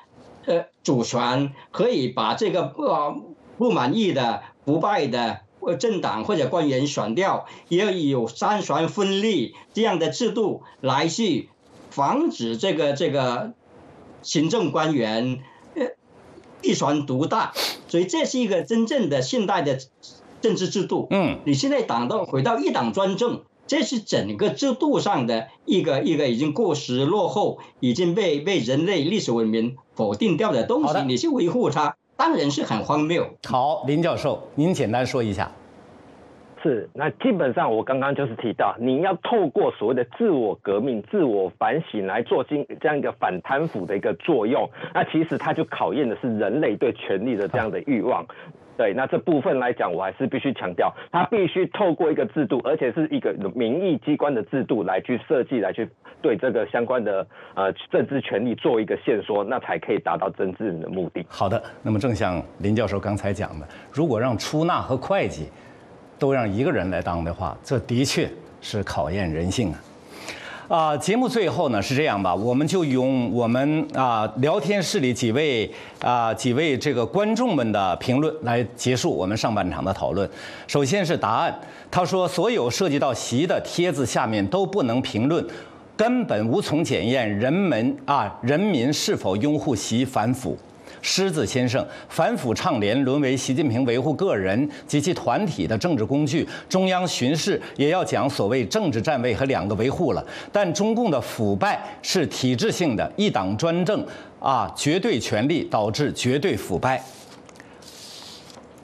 [0.86, 5.40] 呃，主权可以把这个不不满意的、不败的
[5.78, 11.48] 政党或者官员选掉，也有三权分立这样的制度来去
[11.90, 13.52] 防止这个这个
[14.22, 15.40] 行政官员
[15.74, 15.88] 呃
[16.62, 17.52] 一权独大，
[17.88, 19.78] 所以这是一个真正的现代的
[20.40, 21.08] 政治制度。
[21.10, 33.26] 嗯，你现在党到回到一党专政，这是整个制度上的一个一个已经过时、落后，已经被被人类历史文明否定掉的东西，你去维护它，当然是很荒谬。
[33.46, 35.50] 好，林教授，您简单说一下。
[36.62, 44.68] 是，那基本上我刚刚就是提到，你要透过所谓的自我革命、自我反省来做进这样一个反贪腐的一个作用。
[44.92, 48.26] 那其实它就考验的是人类对权力的这样的欲望。
[48.76, 55.88] 对，那这部分来讲，我还是必须强调，它必须透过一个制度，而且是一个民意机关的制度来去设计，来去
[56.20, 61.24] 对这个相关的呃政治权利做一个限缩，那才可以达到真正的目的。
[61.28, 65.48] 好的，那么正像林教授刚才讲的，如果让出纳和会计
[66.18, 68.28] 都让一个人来当的话，这的确
[68.60, 69.78] 是考验人性啊。
[70.68, 80.28] 啊，节目最后呢是这样吧，我们就用我们啊聊天室里几位啊几位这个观众们的评论来结束我们上半场的讨论。
[80.66, 81.56] 首先是答案，
[81.88, 85.46] 他说所有涉及到习的帖子下面都不能评论，
[85.96, 90.58] 根本无从检验人们啊人民是否拥护习反腐。
[91.08, 100.26] 狮子先生反腐倡廉沦为习近平维护个人及其团体的政治工具，中央巡视也要讲所谓政治站位和两个维护了。
[100.50, 104.04] 但中共的腐败是体制性的，一党专政
[104.40, 107.00] 啊，绝对权力导致绝对腐败。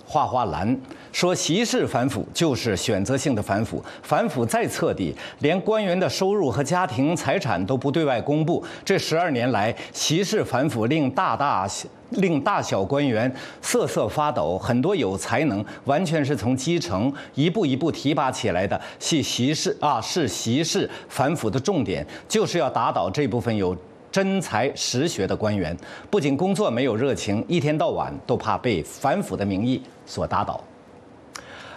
[0.06, 0.78] 花花蓝。
[1.11, 8.64] 说习氏反腐就是选择性的反腐，反腐再彻底，连官员的收入和家庭财产都不对外公布。
[8.82, 11.68] 这十二年来，习氏反腐令大大
[12.14, 23.77] 令大小官员瑟瑟发抖，很多有才能完全是从基层一步一步提拔起来的，是习氏啊，是习氏反腐的重点，就是要打倒这部分有
[24.11, 25.77] 真才实学的官员，
[26.11, 30.61] 不仅工作没有热情，一天到晚都怕被反腐的名义所打倒。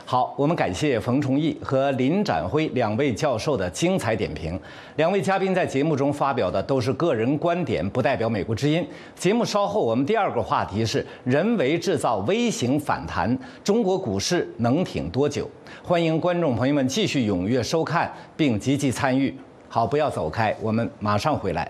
[0.08, 4.58] 好，我们感谢冯崇义和林展辉两位教授的精彩点评。
[4.98, 8.88] 两位嘉宾在节目中发表的都是个人观点，不代表美国之音。
[9.16, 15.50] 节目稍后，我们第二个话题是人为制造微型反弹，中国股市能挺多久？
[15.82, 19.36] 欢迎观众朋友们继续踊跃收看并积极参与。
[19.68, 21.68] 好，不要走开，我们马上回来。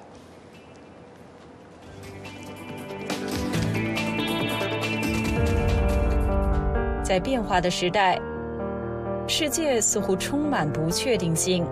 [7.16, 8.20] 在变化的时代，
[9.26, 11.66] 世界似乎充满不确定性。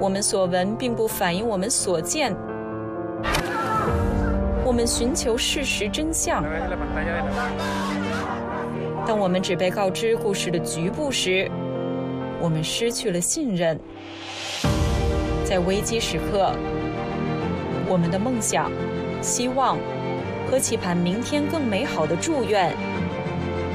[0.00, 2.34] 我们所闻并不反映我们所见。
[4.64, 6.42] 我们寻求事实真相。
[9.06, 11.48] 当我们只被告知故事的局部时，
[12.40, 13.78] 我们失去了信任。
[15.44, 16.52] 在危机时刻，
[17.86, 18.72] 我们的梦想、
[19.22, 19.78] 希望
[20.50, 22.74] 和期盼明天更美好的祝愿。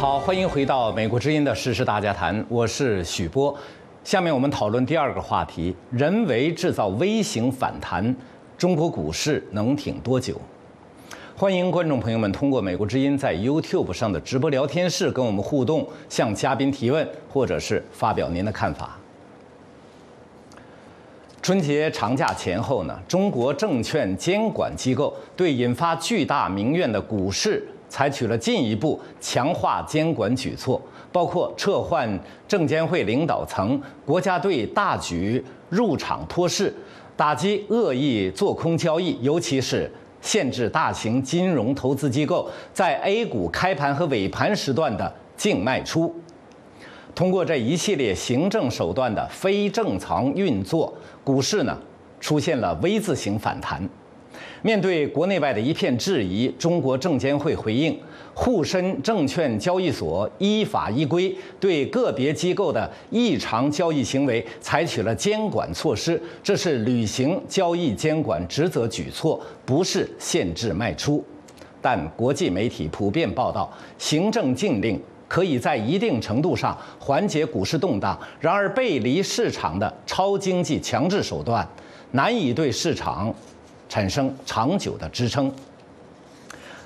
[0.00, 3.54] 好欢迎回到美国之音的时事大家谈，我是许波。
[4.02, 8.16] 下面我们讨论第二个话题：人为制造微型反弹，
[8.56, 10.40] 中国股市能挺多久？
[11.36, 18.96] 欢迎观众朋友们通过美国之音在 YouTube 上的直播聊天室跟我们互动，向嘉宾提问，或者是发表您的看法。
[21.42, 27.68] 春节长假前后呢，中国证券监管机构对引发巨大民怨的股市。
[27.90, 30.80] 采取了进一步强化监管举措，
[31.12, 32.08] 包括撤换
[32.48, 36.74] 证监会领导层，国家队大举入场托市，
[37.16, 39.90] 打击恶意做空交易，尤其是
[40.22, 46.14] 限制大型金融投资机构在 A 股开盘和尾盘时段的净卖出。
[47.12, 51.76] 通过这一系列行政手段的非正常运作，股市呢
[52.20, 53.86] 出现了 V 字形反弹。
[54.62, 57.98] 面对国内外的一片质疑，中国证监会回应：
[58.34, 71.24] 沪深证券交易所依法依规对个别机构的异常交易行为采取了监管措施，这是履行交易监管职责举措，不是限制卖出。
[71.80, 78.18] 但国际媒体普遍报道，行政禁令可以在一定程度上缓解股市动荡。
[78.38, 81.66] 然而，背离市场的超经济强制手段，
[82.10, 83.34] 难以对市场
[83.90, 85.52] 产生长久的支撑。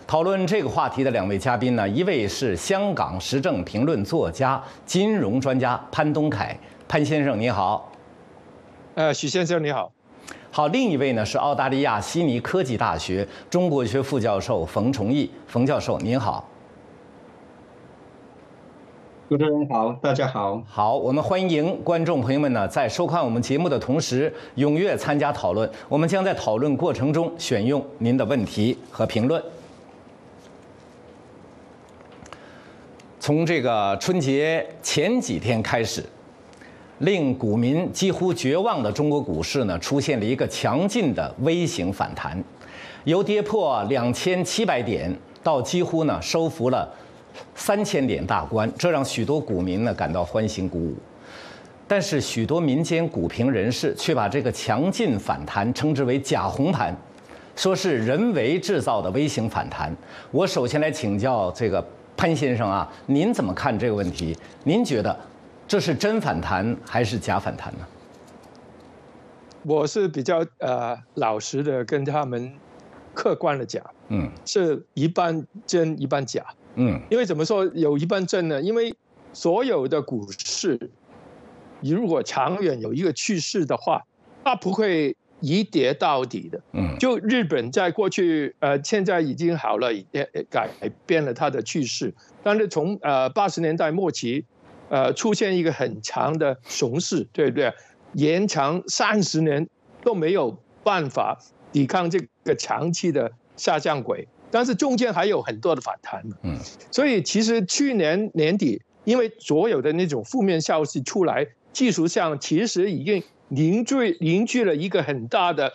[0.06, 7.92] 讨论这个话题的两位嘉宾呢，一位是香港时政评论作家、金融专家潘东凯，潘先生你好。
[8.94, 9.92] 呃，许先生你好。
[10.50, 16.48] 好，另一位呢是澳大利亚悉尼科技大学中国学副教授冯崇义，冯教授您好。
[19.26, 20.62] 主持人好，大家好。
[20.68, 25.68] 好，我们欢迎观众朋友们呢，在收看我们节目的同时，踊跃参加讨论。
[25.88, 29.42] 我们将在讨论过程中选用您的问题和评论。
[33.18, 36.04] 从这个春节前几天开始。
[36.98, 42.42] 令股民几乎绝望的中国股市呢，出现了一个强劲的微型反弹，
[43.02, 45.12] 由跌破两千七百点
[45.42, 46.88] 到几乎呢收复了
[47.54, 50.94] 三千点大关，这让许多股民呢感到欢欣鼓舞。
[51.86, 56.96] 但是许多民间股评人士却把这个强劲反弹称之为假红盘，
[57.54, 59.94] 说是人为制造的微型反弹。
[60.30, 61.84] 我首先来请教这个
[62.16, 64.36] 潘先生啊，您怎么看这个问题？
[64.64, 65.16] 您觉得？
[65.66, 67.86] 这是真反弹还是假反弹呢？
[69.62, 72.52] 我是比较呃老实的跟他们
[73.14, 76.44] 客观的讲，嗯，是一半真一半假，
[76.76, 78.60] 嗯，因为怎么说有一半真呢？
[78.60, 78.94] 因为
[79.32, 80.90] 所有的股市，
[81.80, 84.04] 你如果长远有一个趋势的话，
[84.42, 90.70] 它不会一跌到底的，嗯，就日本在过去呃现在已经好了，也改
[91.06, 94.44] 变了它的趋势，但是从呃八十年代末期。
[94.90, 97.72] 呃，出现一个很长的熊市，对不对？
[98.12, 99.66] 延长三十年
[100.02, 101.36] 都没有办法
[101.72, 106.22] 抵抗这个长期的下降轨，但是中间还有很多的反弹。
[106.44, 106.56] 嗯，
[106.88, 115.72] 所以其实去年年底，因为所有的那种负面消息出来，技术上其实已经凝聚凝聚了一个很大的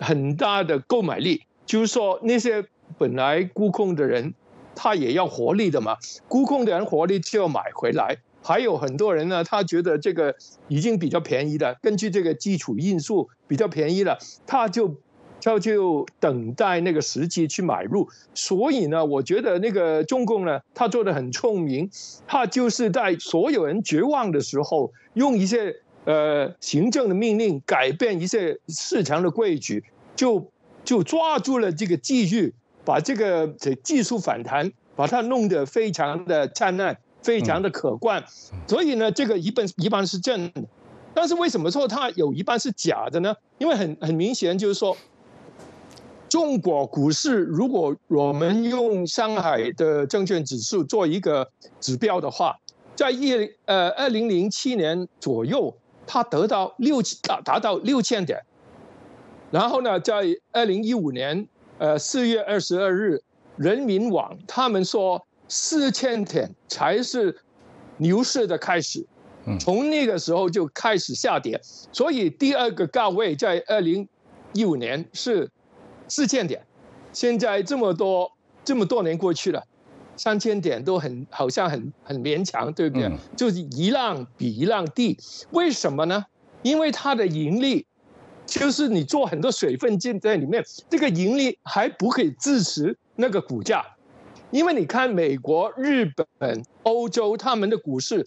[0.00, 2.64] 很大的购买力，就是说那些
[2.96, 4.32] 本来沽空的人，
[4.74, 8.16] 他也要活力的嘛，沽空的人活力就要买回来。
[8.42, 10.34] 还有很多人呢，他觉得这个
[10.68, 14.96] 已经比较便宜了，根据这个基础因素比较便宜了，他就
[15.42, 18.08] 他就等待那个时机去买入。
[18.32, 21.90] 所以呢，我觉得那个中共呢，他做的很聪明，
[22.26, 29.84] 他就是在所有人绝望的时候，用一些呃行政的命令改变一些市场的规矩，
[30.16, 30.50] 就
[30.84, 33.48] 就抓住了这个机遇，把这个
[33.82, 36.96] 技术反弹把它弄得非常的灿烂。
[37.22, 38.24] 非常的可观，
[38.66, 40.64] 所以呢，这个一半一半是正的，
[41.14, 43.32] 但是为什么说它有一半是假的呢？
[43.58, 44.96] 因为很很明显就是说，
[46.32, 51.46] 中国股市如果我们用上海的证券指数做一个
[51.78, 52.58] 指标的话，
[52.96, 53.34] 在一
[53.66, 55.76] 呃二零零七年左右，
[56.06, 58.40] 它得到六达达到六千点，
[59.50, 63.20] 然后呢，在二零一五年呃四月二十二日，
[63.56, 65.22] 人民网他们说。
[65.48, 67.36] 四千点才是
[67.98, 69.06] 牛市的开始，
[69.60, 71.60] 从那个时候就开始下跌，
[71.92, 74.08] 所以第二个高位在二零
[74.54, 75.50] 一五年是
[76.14, 76.62] 四千点，
[77.10, 78.30] 现在这么多
[78.62, 79.64] 这么多年过去了，
[80.14, 83.10] 三千点都很好像很很勉强，对不对？
[83.34, 85.18] 就是一浪比一浪低，
[85.52, 86.26] 为什么呢？
[86.60, 87.86] 因为它的盈利
[88.44, 93.82] 就是你做很多水分进在里面，这个盈利还不可以支持那个股价。
[94.50, 96.04] 因为你看，美国、日
[96.38, 98.26] 本、欧洲，他们的股市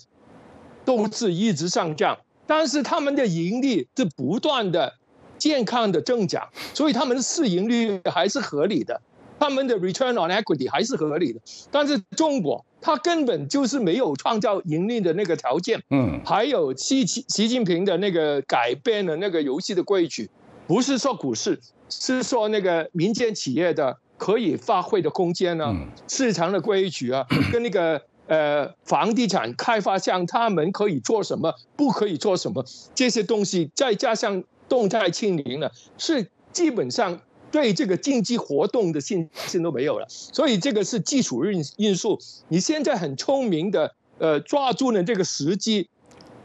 [0.83, 2.17] 都是一直上涨，
[2.47, 4.91] 但是他们的盈利是不断的
[5.37, 9.01] 健康的增长，所以他们的市盈率还是合理的，
[9.39, 11.39] 他们的 return on equity 还是合理的。
[11.71, 15.81] 但是中国，它根本就是没有创造盈利的那个条件。
[15.89, 20.29] 嗯，还有习习习近平的那个改变了那个游戏的规矩，
[20.67, 21.59] 不是说股市，
[21.89, 23.97] 是说那个民间企业的。
[24.17, 25.75] 可以发挥的空间呢？
[26.07, 32.63] 市场的规矩啊， 跟那个呃房地产开发商他们可以做什么，不可以做什么，
[32.95, 37.19] 这些东西再加上动态清零了，是基本上
[37.51, 40.05] 对这个经济活动的信心都没有了。
[40.09, 42.19] 所以这个是基础因因素。
[42.49, 45.89] 你现在很聪明的呃抓住了这个时机，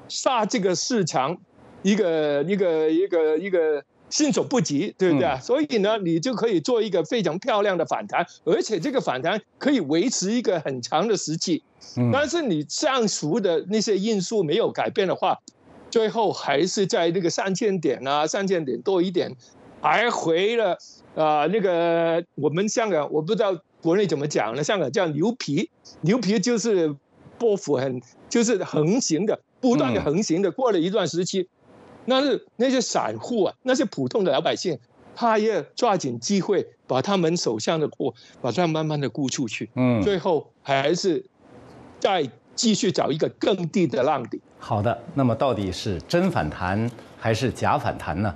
[0.08, 1.38] 杀这个市场
[1.82, 3.82] 一个一个一个一个。
[4.12, 5.38] 新手不及，对不对啊？
[5.38, 11.62] 所以呢，你就可以做一个非常漂亮的反弹，而且这个反弹可以维持一个很长的时期。
[12.12, 15.38] 但是你上述的那些因素没有改变的话，
[15.90, 19.34] 最后还是在那个三千点啊，三千点多一点，
[19.80, 20.78] 还回了
[21.14, 21.46] 啊。
[21.46, 24.62] 那个我们香港，我不知道国内怎么讲呢？
[24.62, 25.70] 香港叫牛皮，
[26.02, 26.94] 牛皮就是
[27.38, 30.50] 波幅很就是横行的，不断的横行的。
[30.50, 31.48] 过了一段时期，
[32.04, 34.78] 那是那些散户啊，那些普通的老百姓，
[35.16, 39.68] 他也抓紧机会把他们手上的货，把它慢慢的沽出去。
[39.74, 41.24] 嗯，最后还是
[41.98, 42.30] 再
[42.60, 44.38] 继续找一个更低的浪底。
[44.58, 48.34] 好的，那么到底是真反弹还是假反弹呢？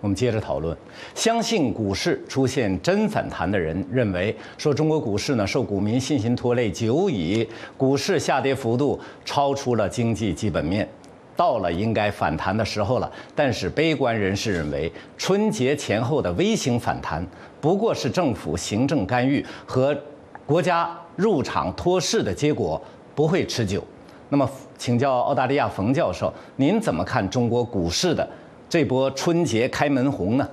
[0.00, 0.74] 我们接着讨论，
[1.14, 7.46] 相信股市出现真反弹的人认为，说中国股市呢受股民信心拖累久矣，
[7.76, 10.88] 股市下跌幅度超出了经济基本面，
[11.36, 13.12] 到了应该反弹的时候了。
[13.34, 17.22] 但是悲观人士认为，春节前后的微型反弹
[17.60, 19.94] 不过是政府行政干预和
[20.46, 22.80] 国家入场托市的结果，
[23.16, 23.82] 不会持久。
[24.28, 28.28] 那么，请教澳大利亚冯教授，您怎么看中国股市的？
[28.68, 30.48] 这波春节开门红呢？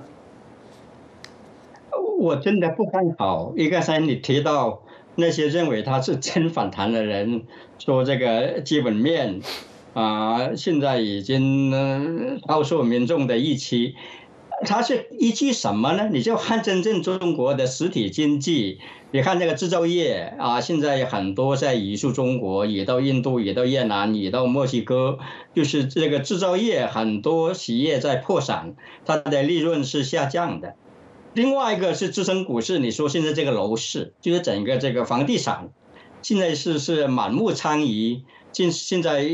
[2.20, 3.52] 我真的不看好。
[3.56, 4.80] 一个是你提到
[5.16, 7.42] 那些认为它是真反弹的人，
[7.78, 9.40] 说这个基本面
[9.92, 13.96] 啊，现在已经超出民众的预期。
[14.62, 16.08] 它是依据什么呢？
[16.12, 18.78] 你就看真正中国的实体经济，
[19.10, 25.18] 你看这个制造业啊，现在很多在移出中国，移到印度，移到越南，移到墨西哥，
[25.54, 28.74] 就是这个制造业很多企业在破产，
[29.04, 30.74] 它的利润是下降的。
[31.32, 35.70] 另外一个是支撑股市，你说现在这个楼市，就是整个这个房地产，
[36.22, 38.22] 现在是是满目疮痍，
[38.54, 39.28] 现现在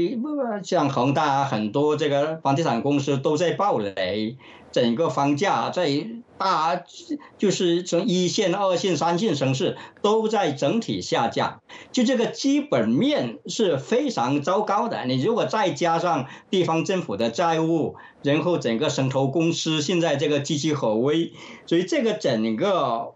[0.64, 4.36] 像恒大很多这个房地产公司都在暴雷。
[4.72, 5.90] 整个房价在
[6.38, 6.80] 大，
[7.36, 11.60] 就是从一线、二线、三线城市都在整体下降，
[11.90, 15.04] 就这个基本面是非常糟糕的。
[15.06, 21.32] 你如果再加上地方政府的债务，然后整个城投公司现在这个岌岌可危，
[21.66, 23.14] 所以这个整个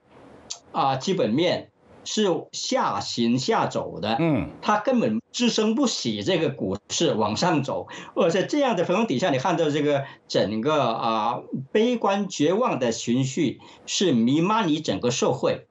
[0.73, 1.71] 啊基本面。
[2.07, 11.41] 是下行下走的，嗯，它根本支撑不起这个股市往上走，而且这样的氛围底下，你看到这个整个啊
[11.73, 15.67] 悲观绝望的情绪是弥漫于整个社会，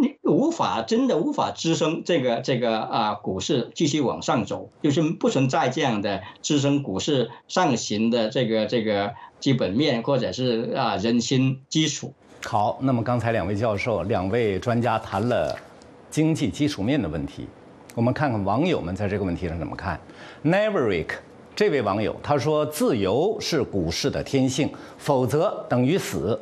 [0.00, 12.14] 你无法真的无法支撑这个这个啊股市继续往上走，就是不存在这样的支撑股市上行的这个这个基本面或者是啊人心基础。
[12.44, 15.58] 好，那么刚才两位教授、两位专家谈了
[16.10, 17.48] 经济基础面的问题，
[17.94, 19.98] 我们看看网友们在这个问题上怎么看。
[20.44, 21.10] Neverick
[21.54, 24.68] 这位网友他说：“自由是股市的天性，
[24.98, 26.38] 否则等于死。”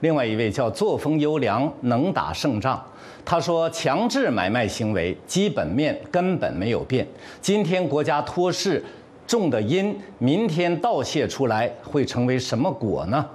[0.00, 2.80] 另外一位叫作风优良、能打胜仗，
[3.24, 7.06] 他说：“强制买卖行为基本面根本没有变，
[7.40, 8.84] 今天国家托市
[9.26, 13.26] 种的因，明天倒泄出来会成为什么果呢？”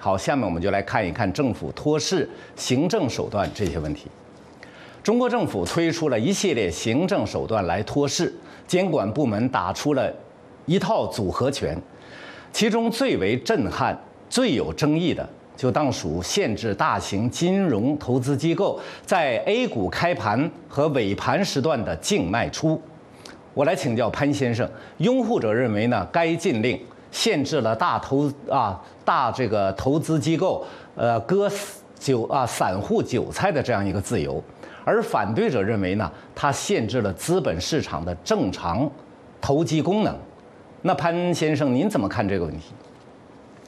[0.00, 4.08] 好，下面我们就来看一看政府托市行政手段这些问题。
[5.04, 8.32] 中国政府推出了一系列行政手段来托市，
[8.66, 10.10] 监管部门打出了
[10.64, 11.78] 一套组合拳。
[12.50, 13.94] 其中最为震撼、
[14.30, 22.80] 最有争议的，就当属限制大型金融投资机构在 A 股开盘和尾盘时段的净卖出。
[23.52, 26.08] 我来请教潘先生，拥护者认为呢？
[26.10, 26.80] 该禁令。
[27.12, 31.48] 限制了大投啊大这个投资机构呃割
[31.96, 34.42] 韭啊散户韭菜的这样一个自由，
[34.84, 38.90] 而反对者认为呢，它限制了资本市场的正常
[39.40, 40.16] 投机功能。
[40.82, 42.74] 那潘先生您怎么看这个问题？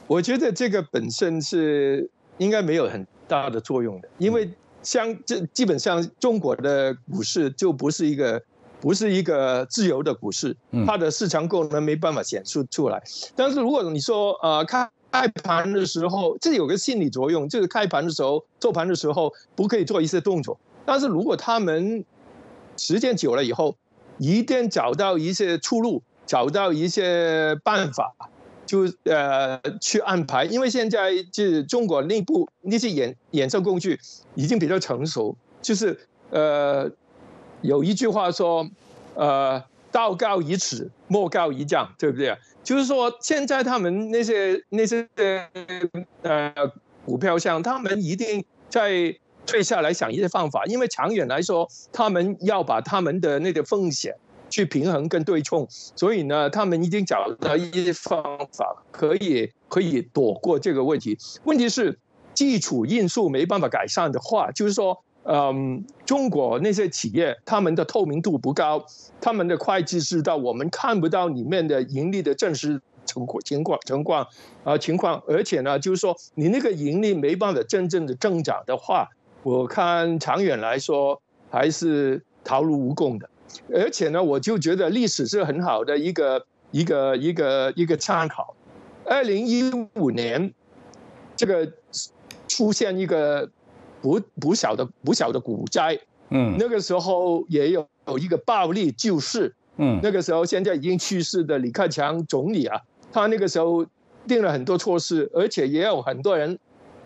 [0.05, 4.49] 我觉得这个本身是应该没有很大的作用的，因为
[4.83, 8.41] 像这基本上中国的股市就不是一个。
[8.79, 10.55] 不是一个自由的股市，
[10.85, 13.01] 它的市场功能没办法显示出来。
[13.35, 20.55] 但是如果你说呃开开盘的时候，这有个心理作用，就是开盘的时候做盘的时候不可以做一些动作。
[20.87, 22.05] 但是如果他们
[22.77, 23.75] 时间久了以后，
[24.17, 28.15] 一定找到一些出路，找到一些办法，
[28.65, 30.45] 就呃去安排。
[30.45, 33.99] 因为现在就是中国内部那些衍衍生工具
[34.35, 36.89] 已经比较成熟，就是呃。
[37.63, 38.69] 有一句话说，
[39.15, 42.37] 呃，道高一尺，魔高一丈，对不对？
[42.63, 45.09] 就是说，现在他们那些那些
[46.21, 46.53] 呃
[47.03, 49.17] 股票上，他们一定在
[49.47, 54.13] 退下来想一些方法，因为长远来说，他们要把他们的那个风险
[54.49, 58.21] 去平衡跟对冲，所以呢，他们一定找到一些方
[58.51, 61.17] 法，可以可以躲过这个问题。
[61.45, 61.97] 问题是，
[62.35, 65.03] 基础因素没办法改善的话，就是说。
[65.29, 68.85] 嗯，中国那些企业，他们的透明度不高，
[69.19, 74.25] 他们的会计知道我们看不到里面的盈利的真实情况情况情况
[74.63, 79.09] 啊情况，而且呢，就是说你那个盈利没办法真正的增长的话，
[79.47, 83.29] 我看长远来说还是逃无无功的。
[83.73, 88.53] 而且呢，我就觉得历史是很好的一个一个一个一个参考。
[89.05, 90.53] 二零一五年，
[91.37, 91.71] 这个
[92.49, 93.49] 出现一个
[94.01, 95.97] 不不小的不小的股灾，
[96.29, 102.81] 嗯，那个时候也有有一个暴力救市，嗯，那个时候现在已经去世的李克强总理啊，
[103.13, 103.85] 他那个时候
[104.27, 106.59] 定了很多措施，而且也有很多人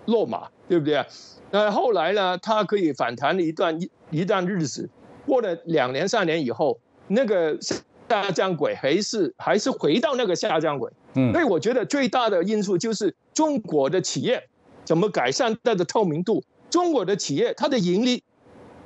[0.07, 1.05] 落马，对不对啊？
[1.51, 4.89] 那后来呢，它可以反弹了一段一一段日子，
[5.25, 10.89] 过了两年三年以后，那个下降轨还是还是回到那个下降轨。
[11.15, 14.47] 嗯，所以我觉得最大的因素就是中国的企业
[14.85, 18.23] 怎么改善它的透明度，中国的企业它的盈利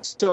[0.01, 0.29] 怎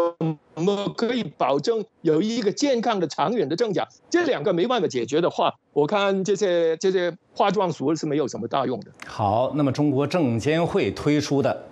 [0.54, 3.86] 么可以保证有一个健康的长远的增长？
[4.10, 8.86] 这两个没办法解决的话，我看这些这些化妆术是没有什么大用的。
[9.06, 11.64] 好，那么中国证监会推出的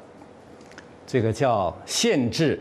[1.07, 2.59] 这个叫限制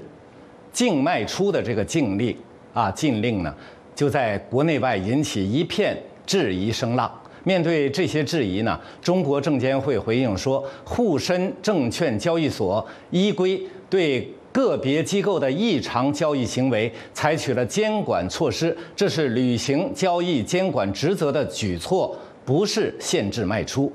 [0.74, 2.36] 净卖出的这个禁令
[2.74, 3.56] 啊，禁令呢，
[3.96, 7.12] 就在国内外引起一片质疑声浪。
[7.46, 23.92] 面对这些质疑呢，中国证监会回应说，沪深证券交易所依规对个别机构的异常交易行为采取了监管措施，这是履行交易监管职责的举措，不是限制卖出。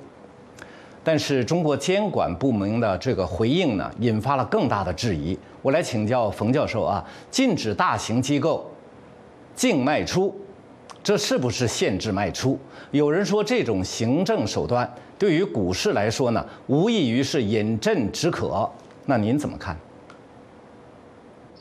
[1.03, 5.39] 但是中国监管部门的这个回应呢，引发了更大的质疑。
[5.61, 8.71] 我来请教冯教授啊，禁止大型机构
[9.55, 10.35] 净卖出。
[11.03, 12.59] 这是不是限制卖出？
[12.91, 18.67] 有人说这种行政手段对于股市来说呢，无异于是饮鸩止渴。
[19.05, 19.77] 那您怎么看？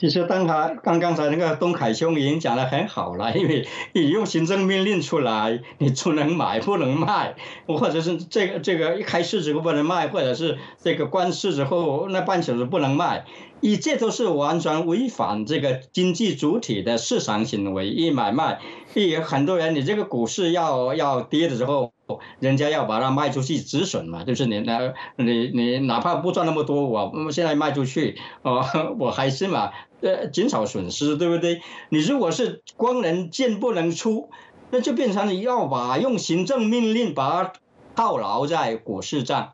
[0.04, 7.36] 其实，当他刚刚才那个东凯兄已经讲的很好了，因为你用行政命令出来，你只能买不能卖，
[7.68, 13.24] 或者是这个这个一开市之后不能卖，或者是这个关市之后那半小时不能卖。
[13.62, 18.60] 一切都是完全违反这个经济主体的市场行为，一买卖，
[18.96, 21.94] 一很多人，你这个股市要要跌的时候，
[22.40, 28.66] 人家要把它卖出去止损嘛，就是你那，你你哪怕不赚那么多，我现在卖出去，哦，
[29.00, 31.62] 我还是嘛，呃，减少损失，对不对？
[31.90, 34.30] 你如果是光能进不能出，
[34.72, 37.54] 那就变成你要把用行政命令把它
[37.96, 39.54] 套牢在股市上。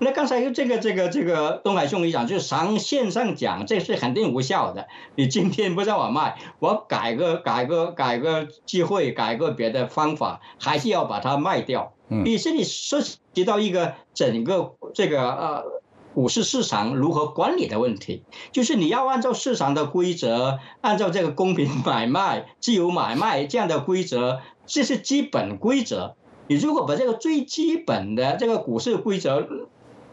[0.00, 4.86] 那刚才这个这个这个东海兄弟讲，就是长线上讲，这是肯定无效的。
[5.16, 11.92] 你今天不让我卖，我改个改个改个机会，改个别的方法，还是要把它卖掉。
[12.08, 15.64] 嗯，你这里涉及到一个整个这个呃
[16.14, 18.22] 股市市场如何管理的问题，
[18.52, 26.14] 就是你要按照市场的规则，按照这个公平买卖、自由买卖这样的规则，这是基本规则。
[26.46, 29.46] 你如果把这个最基本的这个股市规则，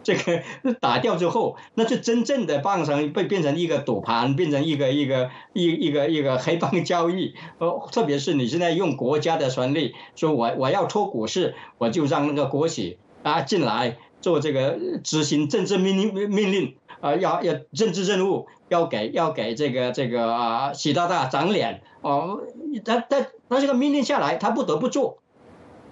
[0.05, 0.43] 这个
[0.79, 7.33] 打掉之后，那就真正的变成被变成一个赌盘，变成一个一个一一个一个黑帮交易。
[7.57, 22.41] 哦，特别是你现在用国家的权力，说我我要托股市，我就让那个国企啊进来做这个执行政治命令命令啊，要要政治任务，要给要给这个这个啊习大大长脸哦。
[22.85, 25.17] 他他他这个命令下来，他不得不做。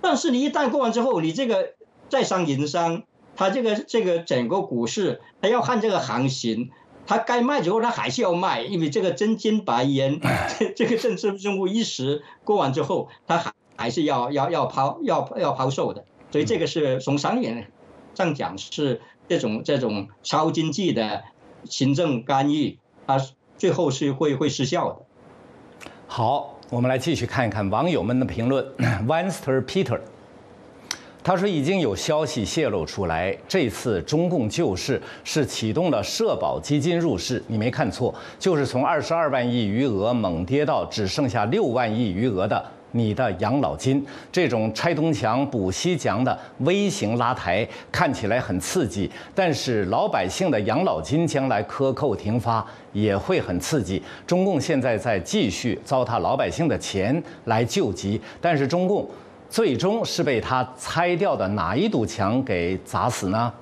[0.02, 1.74] 但是你一旦过完之后，你这个
[2.10, 3.02] 在商言商。
[3.36, 6.70] 他这个这个整个股市，他要看这个行情，
[7.08, 10.22] 他该卖之后他还是要卖，因为这个真金白银，
[10.60, 17.68] 这 这个政治任务一时过完之后，他还还是要要要抛要要抛售的，所以这个是从商业
[18.14, 21.24] 上讲是这种这种超经济的
[21.66, 22.78] 行政干预，
[23.08, 23.20] 它
[23.58, 25.02] 最后是会会失效的。
[26.08, 28.64] 好，我们来继续看一看网友们的评论
[29.08, 30.00] w a n s t e r Peter。
[31.24, 42.62] 他说已经有消息泄露出来，这次中共救市是启动了社保基金入市，你没看错，就是从二十二万亿余额猛跌到只剩下六万亿余额的
[42.92, 44.06] 你的养老金。
[44.34, 54.04] 这种拆东墙补西墙的微型拉抬看起来很刺激，但是老百姓的养老金将来克扣停发也会很刺激。
[54.28, 59.10] 中共现在在继续糟蹋老百姓的钱来救急，但是中共。
[59.54, 63.54] 最终是被他拆掉的哪一堵墙给砸死呢？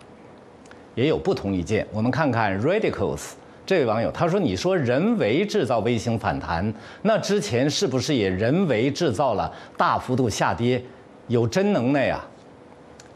[0.96, 1.86] 也有不同意见。
[1.92, 3.32] 我们看看 Radicals
[3.66, 10.82] 这位网友，他说：“你说人为制造微型反弹，那之前是不是也人为制造了大幅度下跌？
[11.28, 12.26] 有真能耐啊！”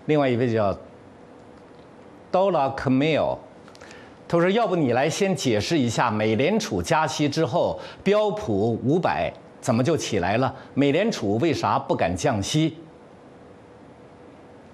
[0.07, 0.77] 另外一位叫
[2.29, 3.37] Dola Camille，
[4.27, 9.31] 他说：“要不你来先解释一下，美联储加息之后，标普五百。”
[9.65, 10.53] 怎么就起来了？
[10.75, 12.77] 美联储为啥不敢降息？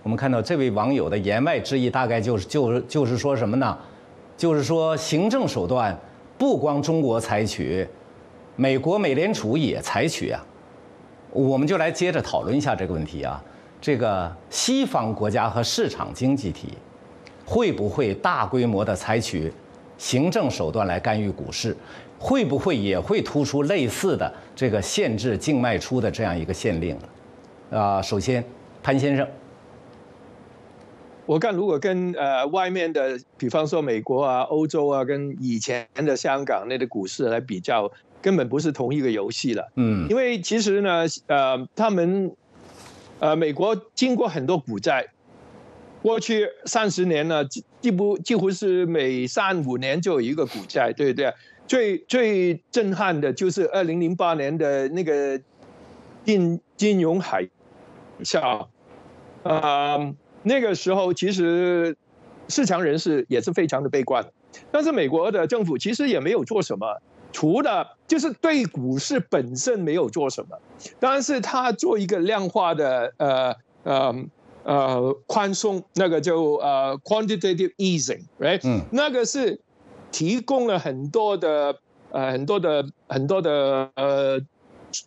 [0.03, 3.77] 我们看到这位网友的言外之意，大概就是就是就是说什么呢？
[4.35, 5.97] 就是说行政手段
[6.37, 7.87] 不光中国采取，
[8.57, 10.45] 美国美联储也采取啊，
[11.29, 13.41] 我们就来接着讨论一下这个问题啊。
[13.79, 16.73] 这个西方国家和市场经济体
[17.45, 19.53] 会不会大规模的采取
[19.97, 21.77] 行政手段来干预股市？
[22.21, 26.95] 会不会也会突出类似的这个限制净卖出的这样一个限令？
[27.71, 28.43] 啊，首先，
[28.83, 29.27] 潘先生。
[31.25, 37.91] 我看，如果跟呃外面的，比方说美国啊、欧洲啊，跟以前的香港那个股市来比较，
[38.21, 39.71] 根本不是同一个游戏了。
[39.75, 42.31] 嗯，因为其实呢，呃，他们
[43.17, 45.07] 呃美国经过很多股灾，
[46.03, 51.33] 过去三十年呢，几乎几乎是每三五年就有一个股灾，对不对？
[51.71, 55.39] 最最震撼的就是二零零八年的那个
[56.25, 57.47] 金金融海
[58.21, 58.67] 啸，
[59.43, 60.13] 啊。
[60.43, 61.95] 那个时候，其实
[62.49, 64.25] 市场人士也是非常的悲观，
[64.69, 66.99] 但是美国的政府其实也没有做什么，
[67.31, 70.59] 除了就是对股市本身没有做什么，
[70.99, 74.25] 但是他做一个量化的呃呃
[74.65, 78.59] 呃宽松，那个就呃 quantitative easing，right？
[78.65, 79.61] 嗯，那个是
[80.11, 81.77] 提供了很多的
[82.11, 84.41] 呃很多的很多的呃。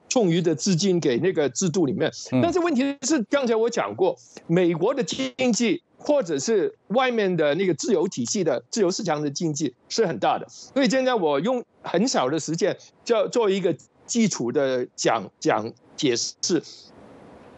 [0.09, 2.11] 充裕的资金给那个制度里面，
[2.43, 13.77] 但是问题是，刚才我讲过，美国的经济或者是外面的那个自由体系的自由市场的经济是很大的，所以现在我用很少的时间，就做一个
[14.07, 16.63] 基础的讲讲解释。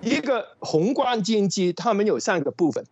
[0.00, 2.84] 一个宏观经济，它们有三个部分，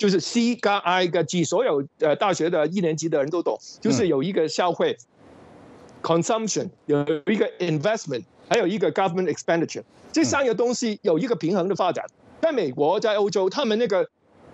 [0.00, 4.96] 就是 C 加 I 加 G，所有呃大学的一年级的人都懂，就是有一个消费
[6.02, 8.24] （consumption），有一个 investment。
[8.52, 12.04] 还有一个 government expenditure，这三个东西有一个平衡的发展。
[12.42, 14.04] 在美国，在欧洲，他们那个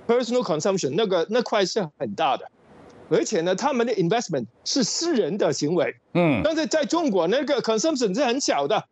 [0.07, 2.47] personal consumption 那个那块是很大的，
[3.09, 5.97] 而且呢，他们的 investment 是私人的行为。
[6.13, 6.43] 嗯。
[6.45, 8.85] 但是在中国，那个 consumption 是很小的，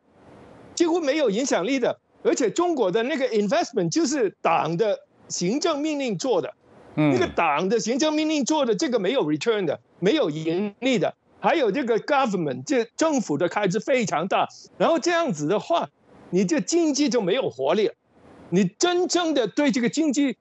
[0.75, 2.01] 几乎没有影响力的。
[2.23, 5.01] 而且中国的那个 investment 就是党的
[5.35, 6.55] 行政命令做的，
[6.95, 11.17] 那个党的行政命令做的，这个没有 return 的，没有盈利的。
[11.41, 15.91] 还有这个 government，这政府的开支非常大，然后这样子的话，
[16.31, 17.95] 你这经济就没有活力了。
[18.51, 20.37] 你真正的对这个经济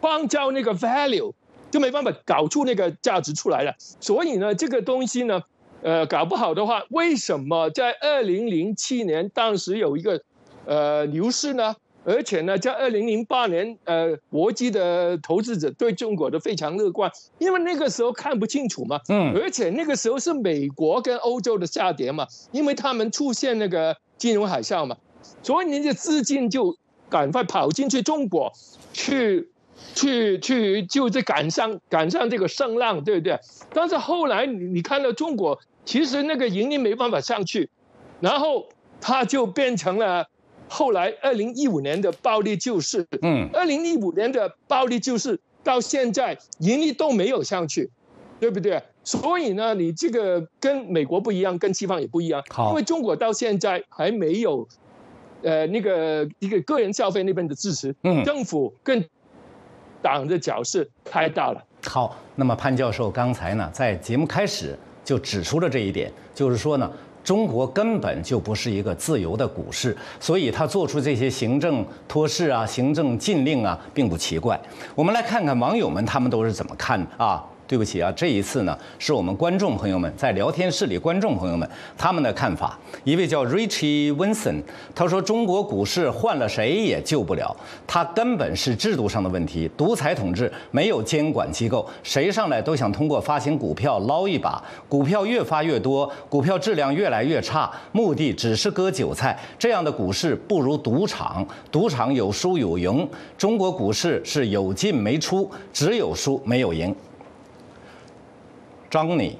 [0.00, 1.32] 创造那个 value，
[1.72, 3.74] 就没办法搞出那个价值出来了。
[3.78, 5.42] 所以呢，这个东西呢，
[5.82, 10.22] 呃，搞不好的话，为什么在二零零七年当时有一个
[10.64, 11.74] 呃牛市呢？
[12.08, 19.00] 而且呢，在二零零八年，呃，国际的投资者对中国都非常乐观，因为那个时候看不清楚嘛。
[19.08, 19.34] 嗯。
[19.34, 24.96] 而且那个时候是美国跟欧洲的下跌嘛，因为他们出现那个金融海啸嘛，
[25.42, 26.78] 所以你的资金就
[27.10, 28.52] 赶快跑进去中国，
[28.92, 29.50] 去，
[29.96, 33.36] 去，去，就在赶上赶上这个声浪，对不对？
[33.74, 37.68] 但是后来你你看到中国，其实那个盈利没办法上去，
[38.20, 38.68] 然后
[39.00, 40.28] 它就变成了。
[40.68, 47.88] 后来，二零一五年的暴力救市，嗯，二零一五年的暴力救市到现在盈利都没有上去，
[48.40, 48.82] 对不对？
[49.04, 54.66] 所以呢，你这个跟美国不一样，跟西方也不一样，因为中国到现在还没有，
[55.42, 59.04] 呃，那个一个个人消费那边的支持，嗯，政府跟
[60.02, 61.64] 党的角色太大了。
[61.84, 66.92] 好，那么潘教授刚才呢，在节目开始就指出了这一点，就是说呢。
[67.26, 74.56] 中国根本就不是一个自由的股市，所以他做出这些行政托市啊、行政禁令啊，并不奇怪。
[74.94, 77.44] 我们来看看网友们他们都是怎么看的啊。
[77.66, 82.78] 对不起啊，这一次呢，是我们观众朋友们在聊天室里，观众朋友们他们的看法。
[83.04, 84.62] 一位叫 Richie Wilson，
[84.94, 87.54] 他说中国股市换了谁也救不了，
[87.86, 99.36] 它根本是制度上的问题，独裁统治，没有监管机构，谁上来都想通过发行股票捞一把，股票越发越多，股票质量越来越差，目的只是割韭菜。
[99.58, 106.94] 这样的股市不如赌场，赌场有输有赢，中国股市是有进没出，只有输没有赢。
[108.96, 109.36] 张你，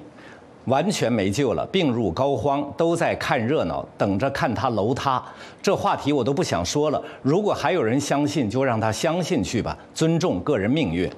[0.65, 5.19] 完全没救了，病入膏肓，都在看热闹，等着看他楼塌。
[5.63, 7.03] 这话题我都不想说了。
[7.23, 11.11] 如果还有人相信，就让他相信去吧，尊重个人命运。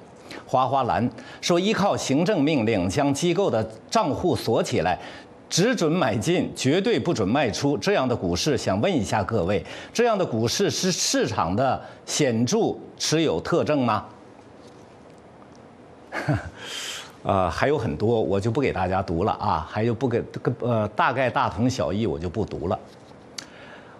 [0.47, 1.09] 花花蓝
[1.41, 4.97] 说：“依靠行政命令将机构的账户锁起来，
[5.49, 7.77] 只准买进，绝对不准卖出。
[7.77, 9.61] 这样的股市，想问一下各位，
[9.91, 14.05] 这样的股市是市场的显著持有特征吗？”
[17.29, 20.19] 呃，还有很多，我就不给大家读了啊，还有不给，
[20.61, 22.79] 呃，大概大同小异，我就不读了。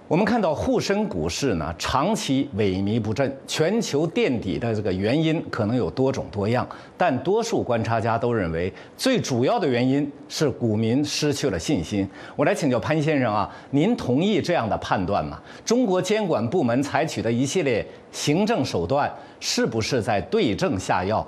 [0.08, 6.68] 我们看到沪深股市呢长期萎靡不振，全球垫底的这个原因可能有多种多样，
[6.98, 12.10] 但多数观察家都认为最主要的原因是股民失去了信心。
[12.36, 15.40] 我来请教潘先生啊，您同意这样的判断吗？
[15.64, 19.08] 中国监管部门采取的一系列行政手段
[19.40, 21.24] 是不是在对症下药？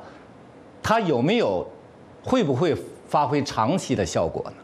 [0.82, 1.64] 它有没有
[2.24, 2.76] 会不会
[3.08, 4.58] 发挥长期的效果呢？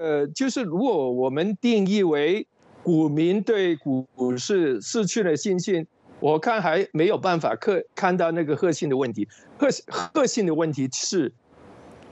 [0.00, 2.46] 呃，就是如果我们定义为
[2.82, 4.06] 股民对股
[4.36, 5.86] 市失去了信心，
[6.20, 9.28] 我看还没有办法看看到那个核心的问题。
[9.58, 9.66] 核
[10.12, 11.32] 核心的问题是，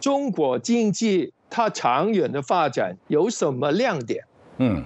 [0.01, 4.25] 中国经济它长远的发展有什么亮点？
[4.59, 4.83] 嗯，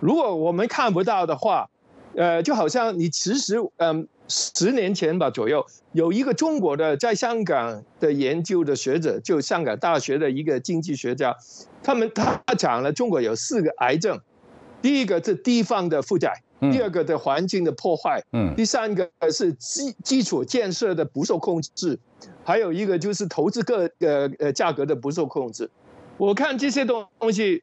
[0.00, 1.70] 如果我们看不到的话，
[2.16, 4.08] 呃，就好像你其实，嗯。
[4.28, 11.36] 十年前吧左右，有一个中国的在香港的研究的学者，就香港大学的一个经济学家，
[11.82, 14.18] 他们他讲了中国有四个癌症，
[14.80, 21.98] 第一个是地方的负债，第二个的环境的破坏，嗯，第三个是基基础建设的不受控制，
[22.44, 25.70] 还有一个就是投资个呃呃价格的不受控制。
[26.16, 27.62] 我看这些东东西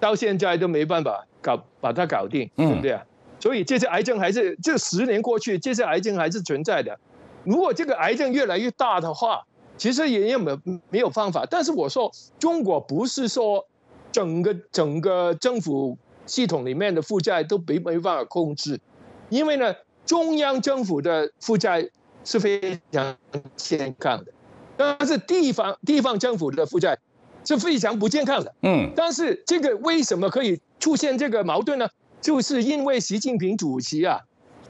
[0.00, 3.04] 到现在都没办法搞把它搞定，对不对啊？
[3.44, 6.98] 所以这些癌症还是这十年过去，这些癌症还是存在的。
[7.44, 9.44] 如果这个癌症越来越大的话，
[9.76, 11.46] 其实也也没没有方法。
[11.50, 13.66] 但是我说，中国不是说
[14.10, 18.80] 整个整个政府系统里面的负债都没没办法控制，
[19.28, 19.74] 因为呢，
[20.06, 21.90] 中央政府的负债
[22.24, 23.14] 是非常
[23.56, 24.32] 健康的，
[24.78, 26.98] 但是地方地方政府的负债
[27.44, 28.54] 是非常不健康的。
[28.62, 31.86] 嗯，但是这个为什么可以出现这个矛盾呢？
[32.24, 34.18] 就是因为习近平主席啊，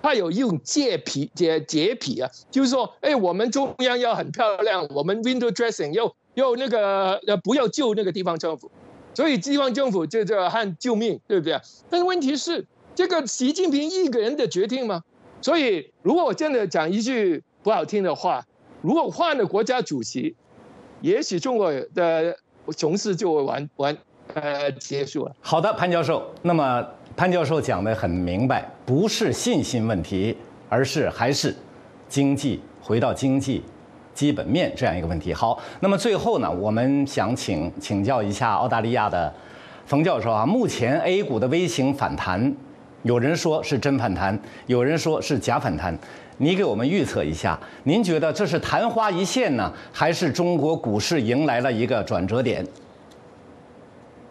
[0.02, 8.68] 他有一种洁癖、洁洁癖啊，就是说，哎，我们中央要很漂亮，我们 window dressing 要要那个呃，不要救那个地方政府，
[9.14, 11.56] 所以地方政府就这喊救命，对不对？
[11.88, 15.04] 但问题是，这个习近平一个人的决定吗？
[15.40, 18.44] 所以，如果我真的讲一句不好听的话，
[18.82, 20.34] 如果换了国家主席，
[21.02, 22.36] 也许中国的
[22.76, 23.96] 熊市就完完
[24.34, 25.36] 呃结束了。
[25.40, 26.84] 好的，潘教授，那么。
[27.16, 30.36] 潘教授讲的很明白，不是信心问题，
[30.68, 31.54] 而是还是
[32.08, 33.62] 经济回到经济
[34.12, 35.32] 基本面这样一个问题。
[35.32, 39.32] 好，那么最后呢，我们想请请教一下澳大利亚的
[39.86, 42.52] 冯教授啊，目前 A 股的微型反弹，
[43.04, 44.36] 有人说是真反弹，
[44.66, 45.96] 有人说是假反弹，
[46.38, 52.66] 你给我们预测一下，您觉得这是昙花一现呢，还是中国股市迎来了一个转折点？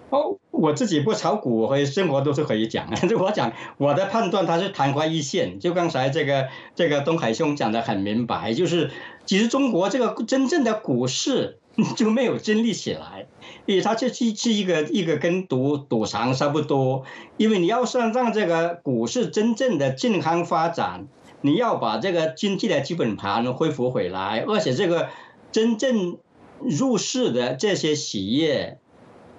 [0.10, 0.38] 哦。
[0.64, 5.60] 我自己不炒股和生活都是可以讲， 就我讲我的判断，它是昙花一现。
[5.60, 8.90] 就刚才这个这个东海兄讲的很明白，就是
[9.26, 11.60] 其实中国这个真正的股市
[11.98, 13.28] 就没有建立起来，
[13.66, 17.04] 因为它这是是一个一个跟赌赌场差不多。
[17.36, 21.08] 因为你要算让这个股市真正的健康发展，
[21.42, 25.10] 你要把这个经济的基本盘恢复回来，而且这个
[25.52, 26.18] 真正
[26.62, 28.80] 入市的这些企业。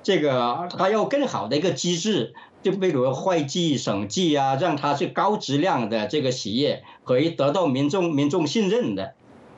[0.05, 9.15] 这个它要更好的一个机制，就比如会计、审计啊，让它是高质量的这个企业可以得到民众民众信任的。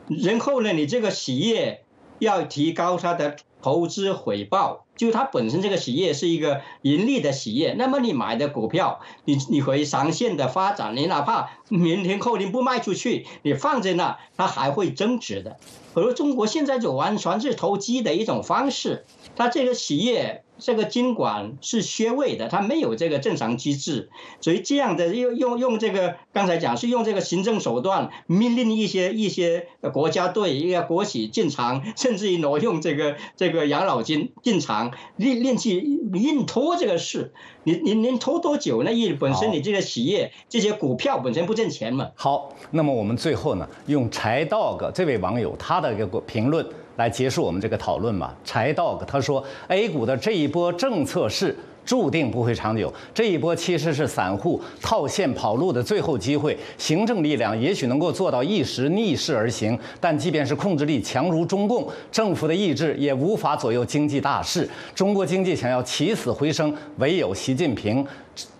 [0.08, 1.84] 然后呢，你这个企业
[2.20, 15.58] 要提高它的投资回报，就它本身这个企业是一个盈利的企业，那么你买的股票，你你可以长线的发展，你哪怕明天后天不卖出去，你放在那，它还会增值的。
[15.94, 19.04] 可是中国现在就完全是投机的一种方式。
[19.36, 24.08] 它这个企业这个监管是缺位的，它没有这个正常机制，
[24.40, 35.80] 所以这样的用用用这个刚才讲是用这个行政手段命令一些一些国家队一个国企进场，甚至于挪用这个这个养老金进场，令令去
[36.14, 37.32] 硬拖这个事，
[37.64, 38.92] 你你能拖多久呢？
[38.92, 42.10] 因为本身你这个企业这些股票本身不挣钱嘛。
[42.14, 46.66] 好，那么我们最后呢，用柴 dog 这位网友他的一个评论。
[46.96, 48.34] 来结束我们这个讨论吧。
[48.44, 56.58] 柴 dog 他说，A 股的这一波政策是注定不会长久，这一波其实是散户套现跑路的最后机会。
[56.76, 64.68] 行政力量也许能够做到一时逆势而行，但即便是控制力强如中共，政府的意志也无法左右经济大势。
[64.94, 68.04] 中国经济想要起死回生，唯有习近平。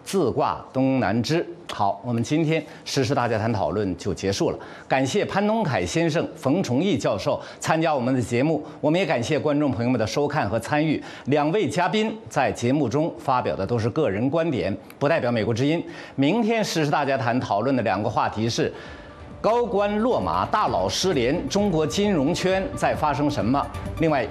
[0.06, 1.44] 自挂东南枝。
[1.72, 4.58] 好，我们今天实时大家谈讨论就结束了。
[4.86, 11.02] 感谢潘东凯先生、冯崇义教授参加我们的节目，我们也感谢观众朋友们的收看和参与。
[11.24, 15.84] 两位嘉宾在节目中发表的都是个人观点，不代表美国之音。
[16.14, 18.72] 明天实时大家谈讨论的两个话题是：
[19.40, 23.60] 高官落马、大佬失联，中国金融圈在发生什么？
[23.98, 24.24] 另外，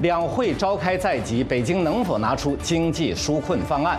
[0.00, 3.98] 两会召开在即，北京能否拿出经济纾困方案？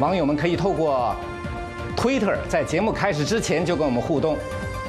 [0.00, 1.14] 网友们可以透过
[1.96, 4.38] Twitter 在节目开始之前就跟我们互动。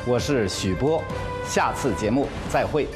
[0.06, 1.04] 我是许波，
[1.46, 2.88] 下次节目再会。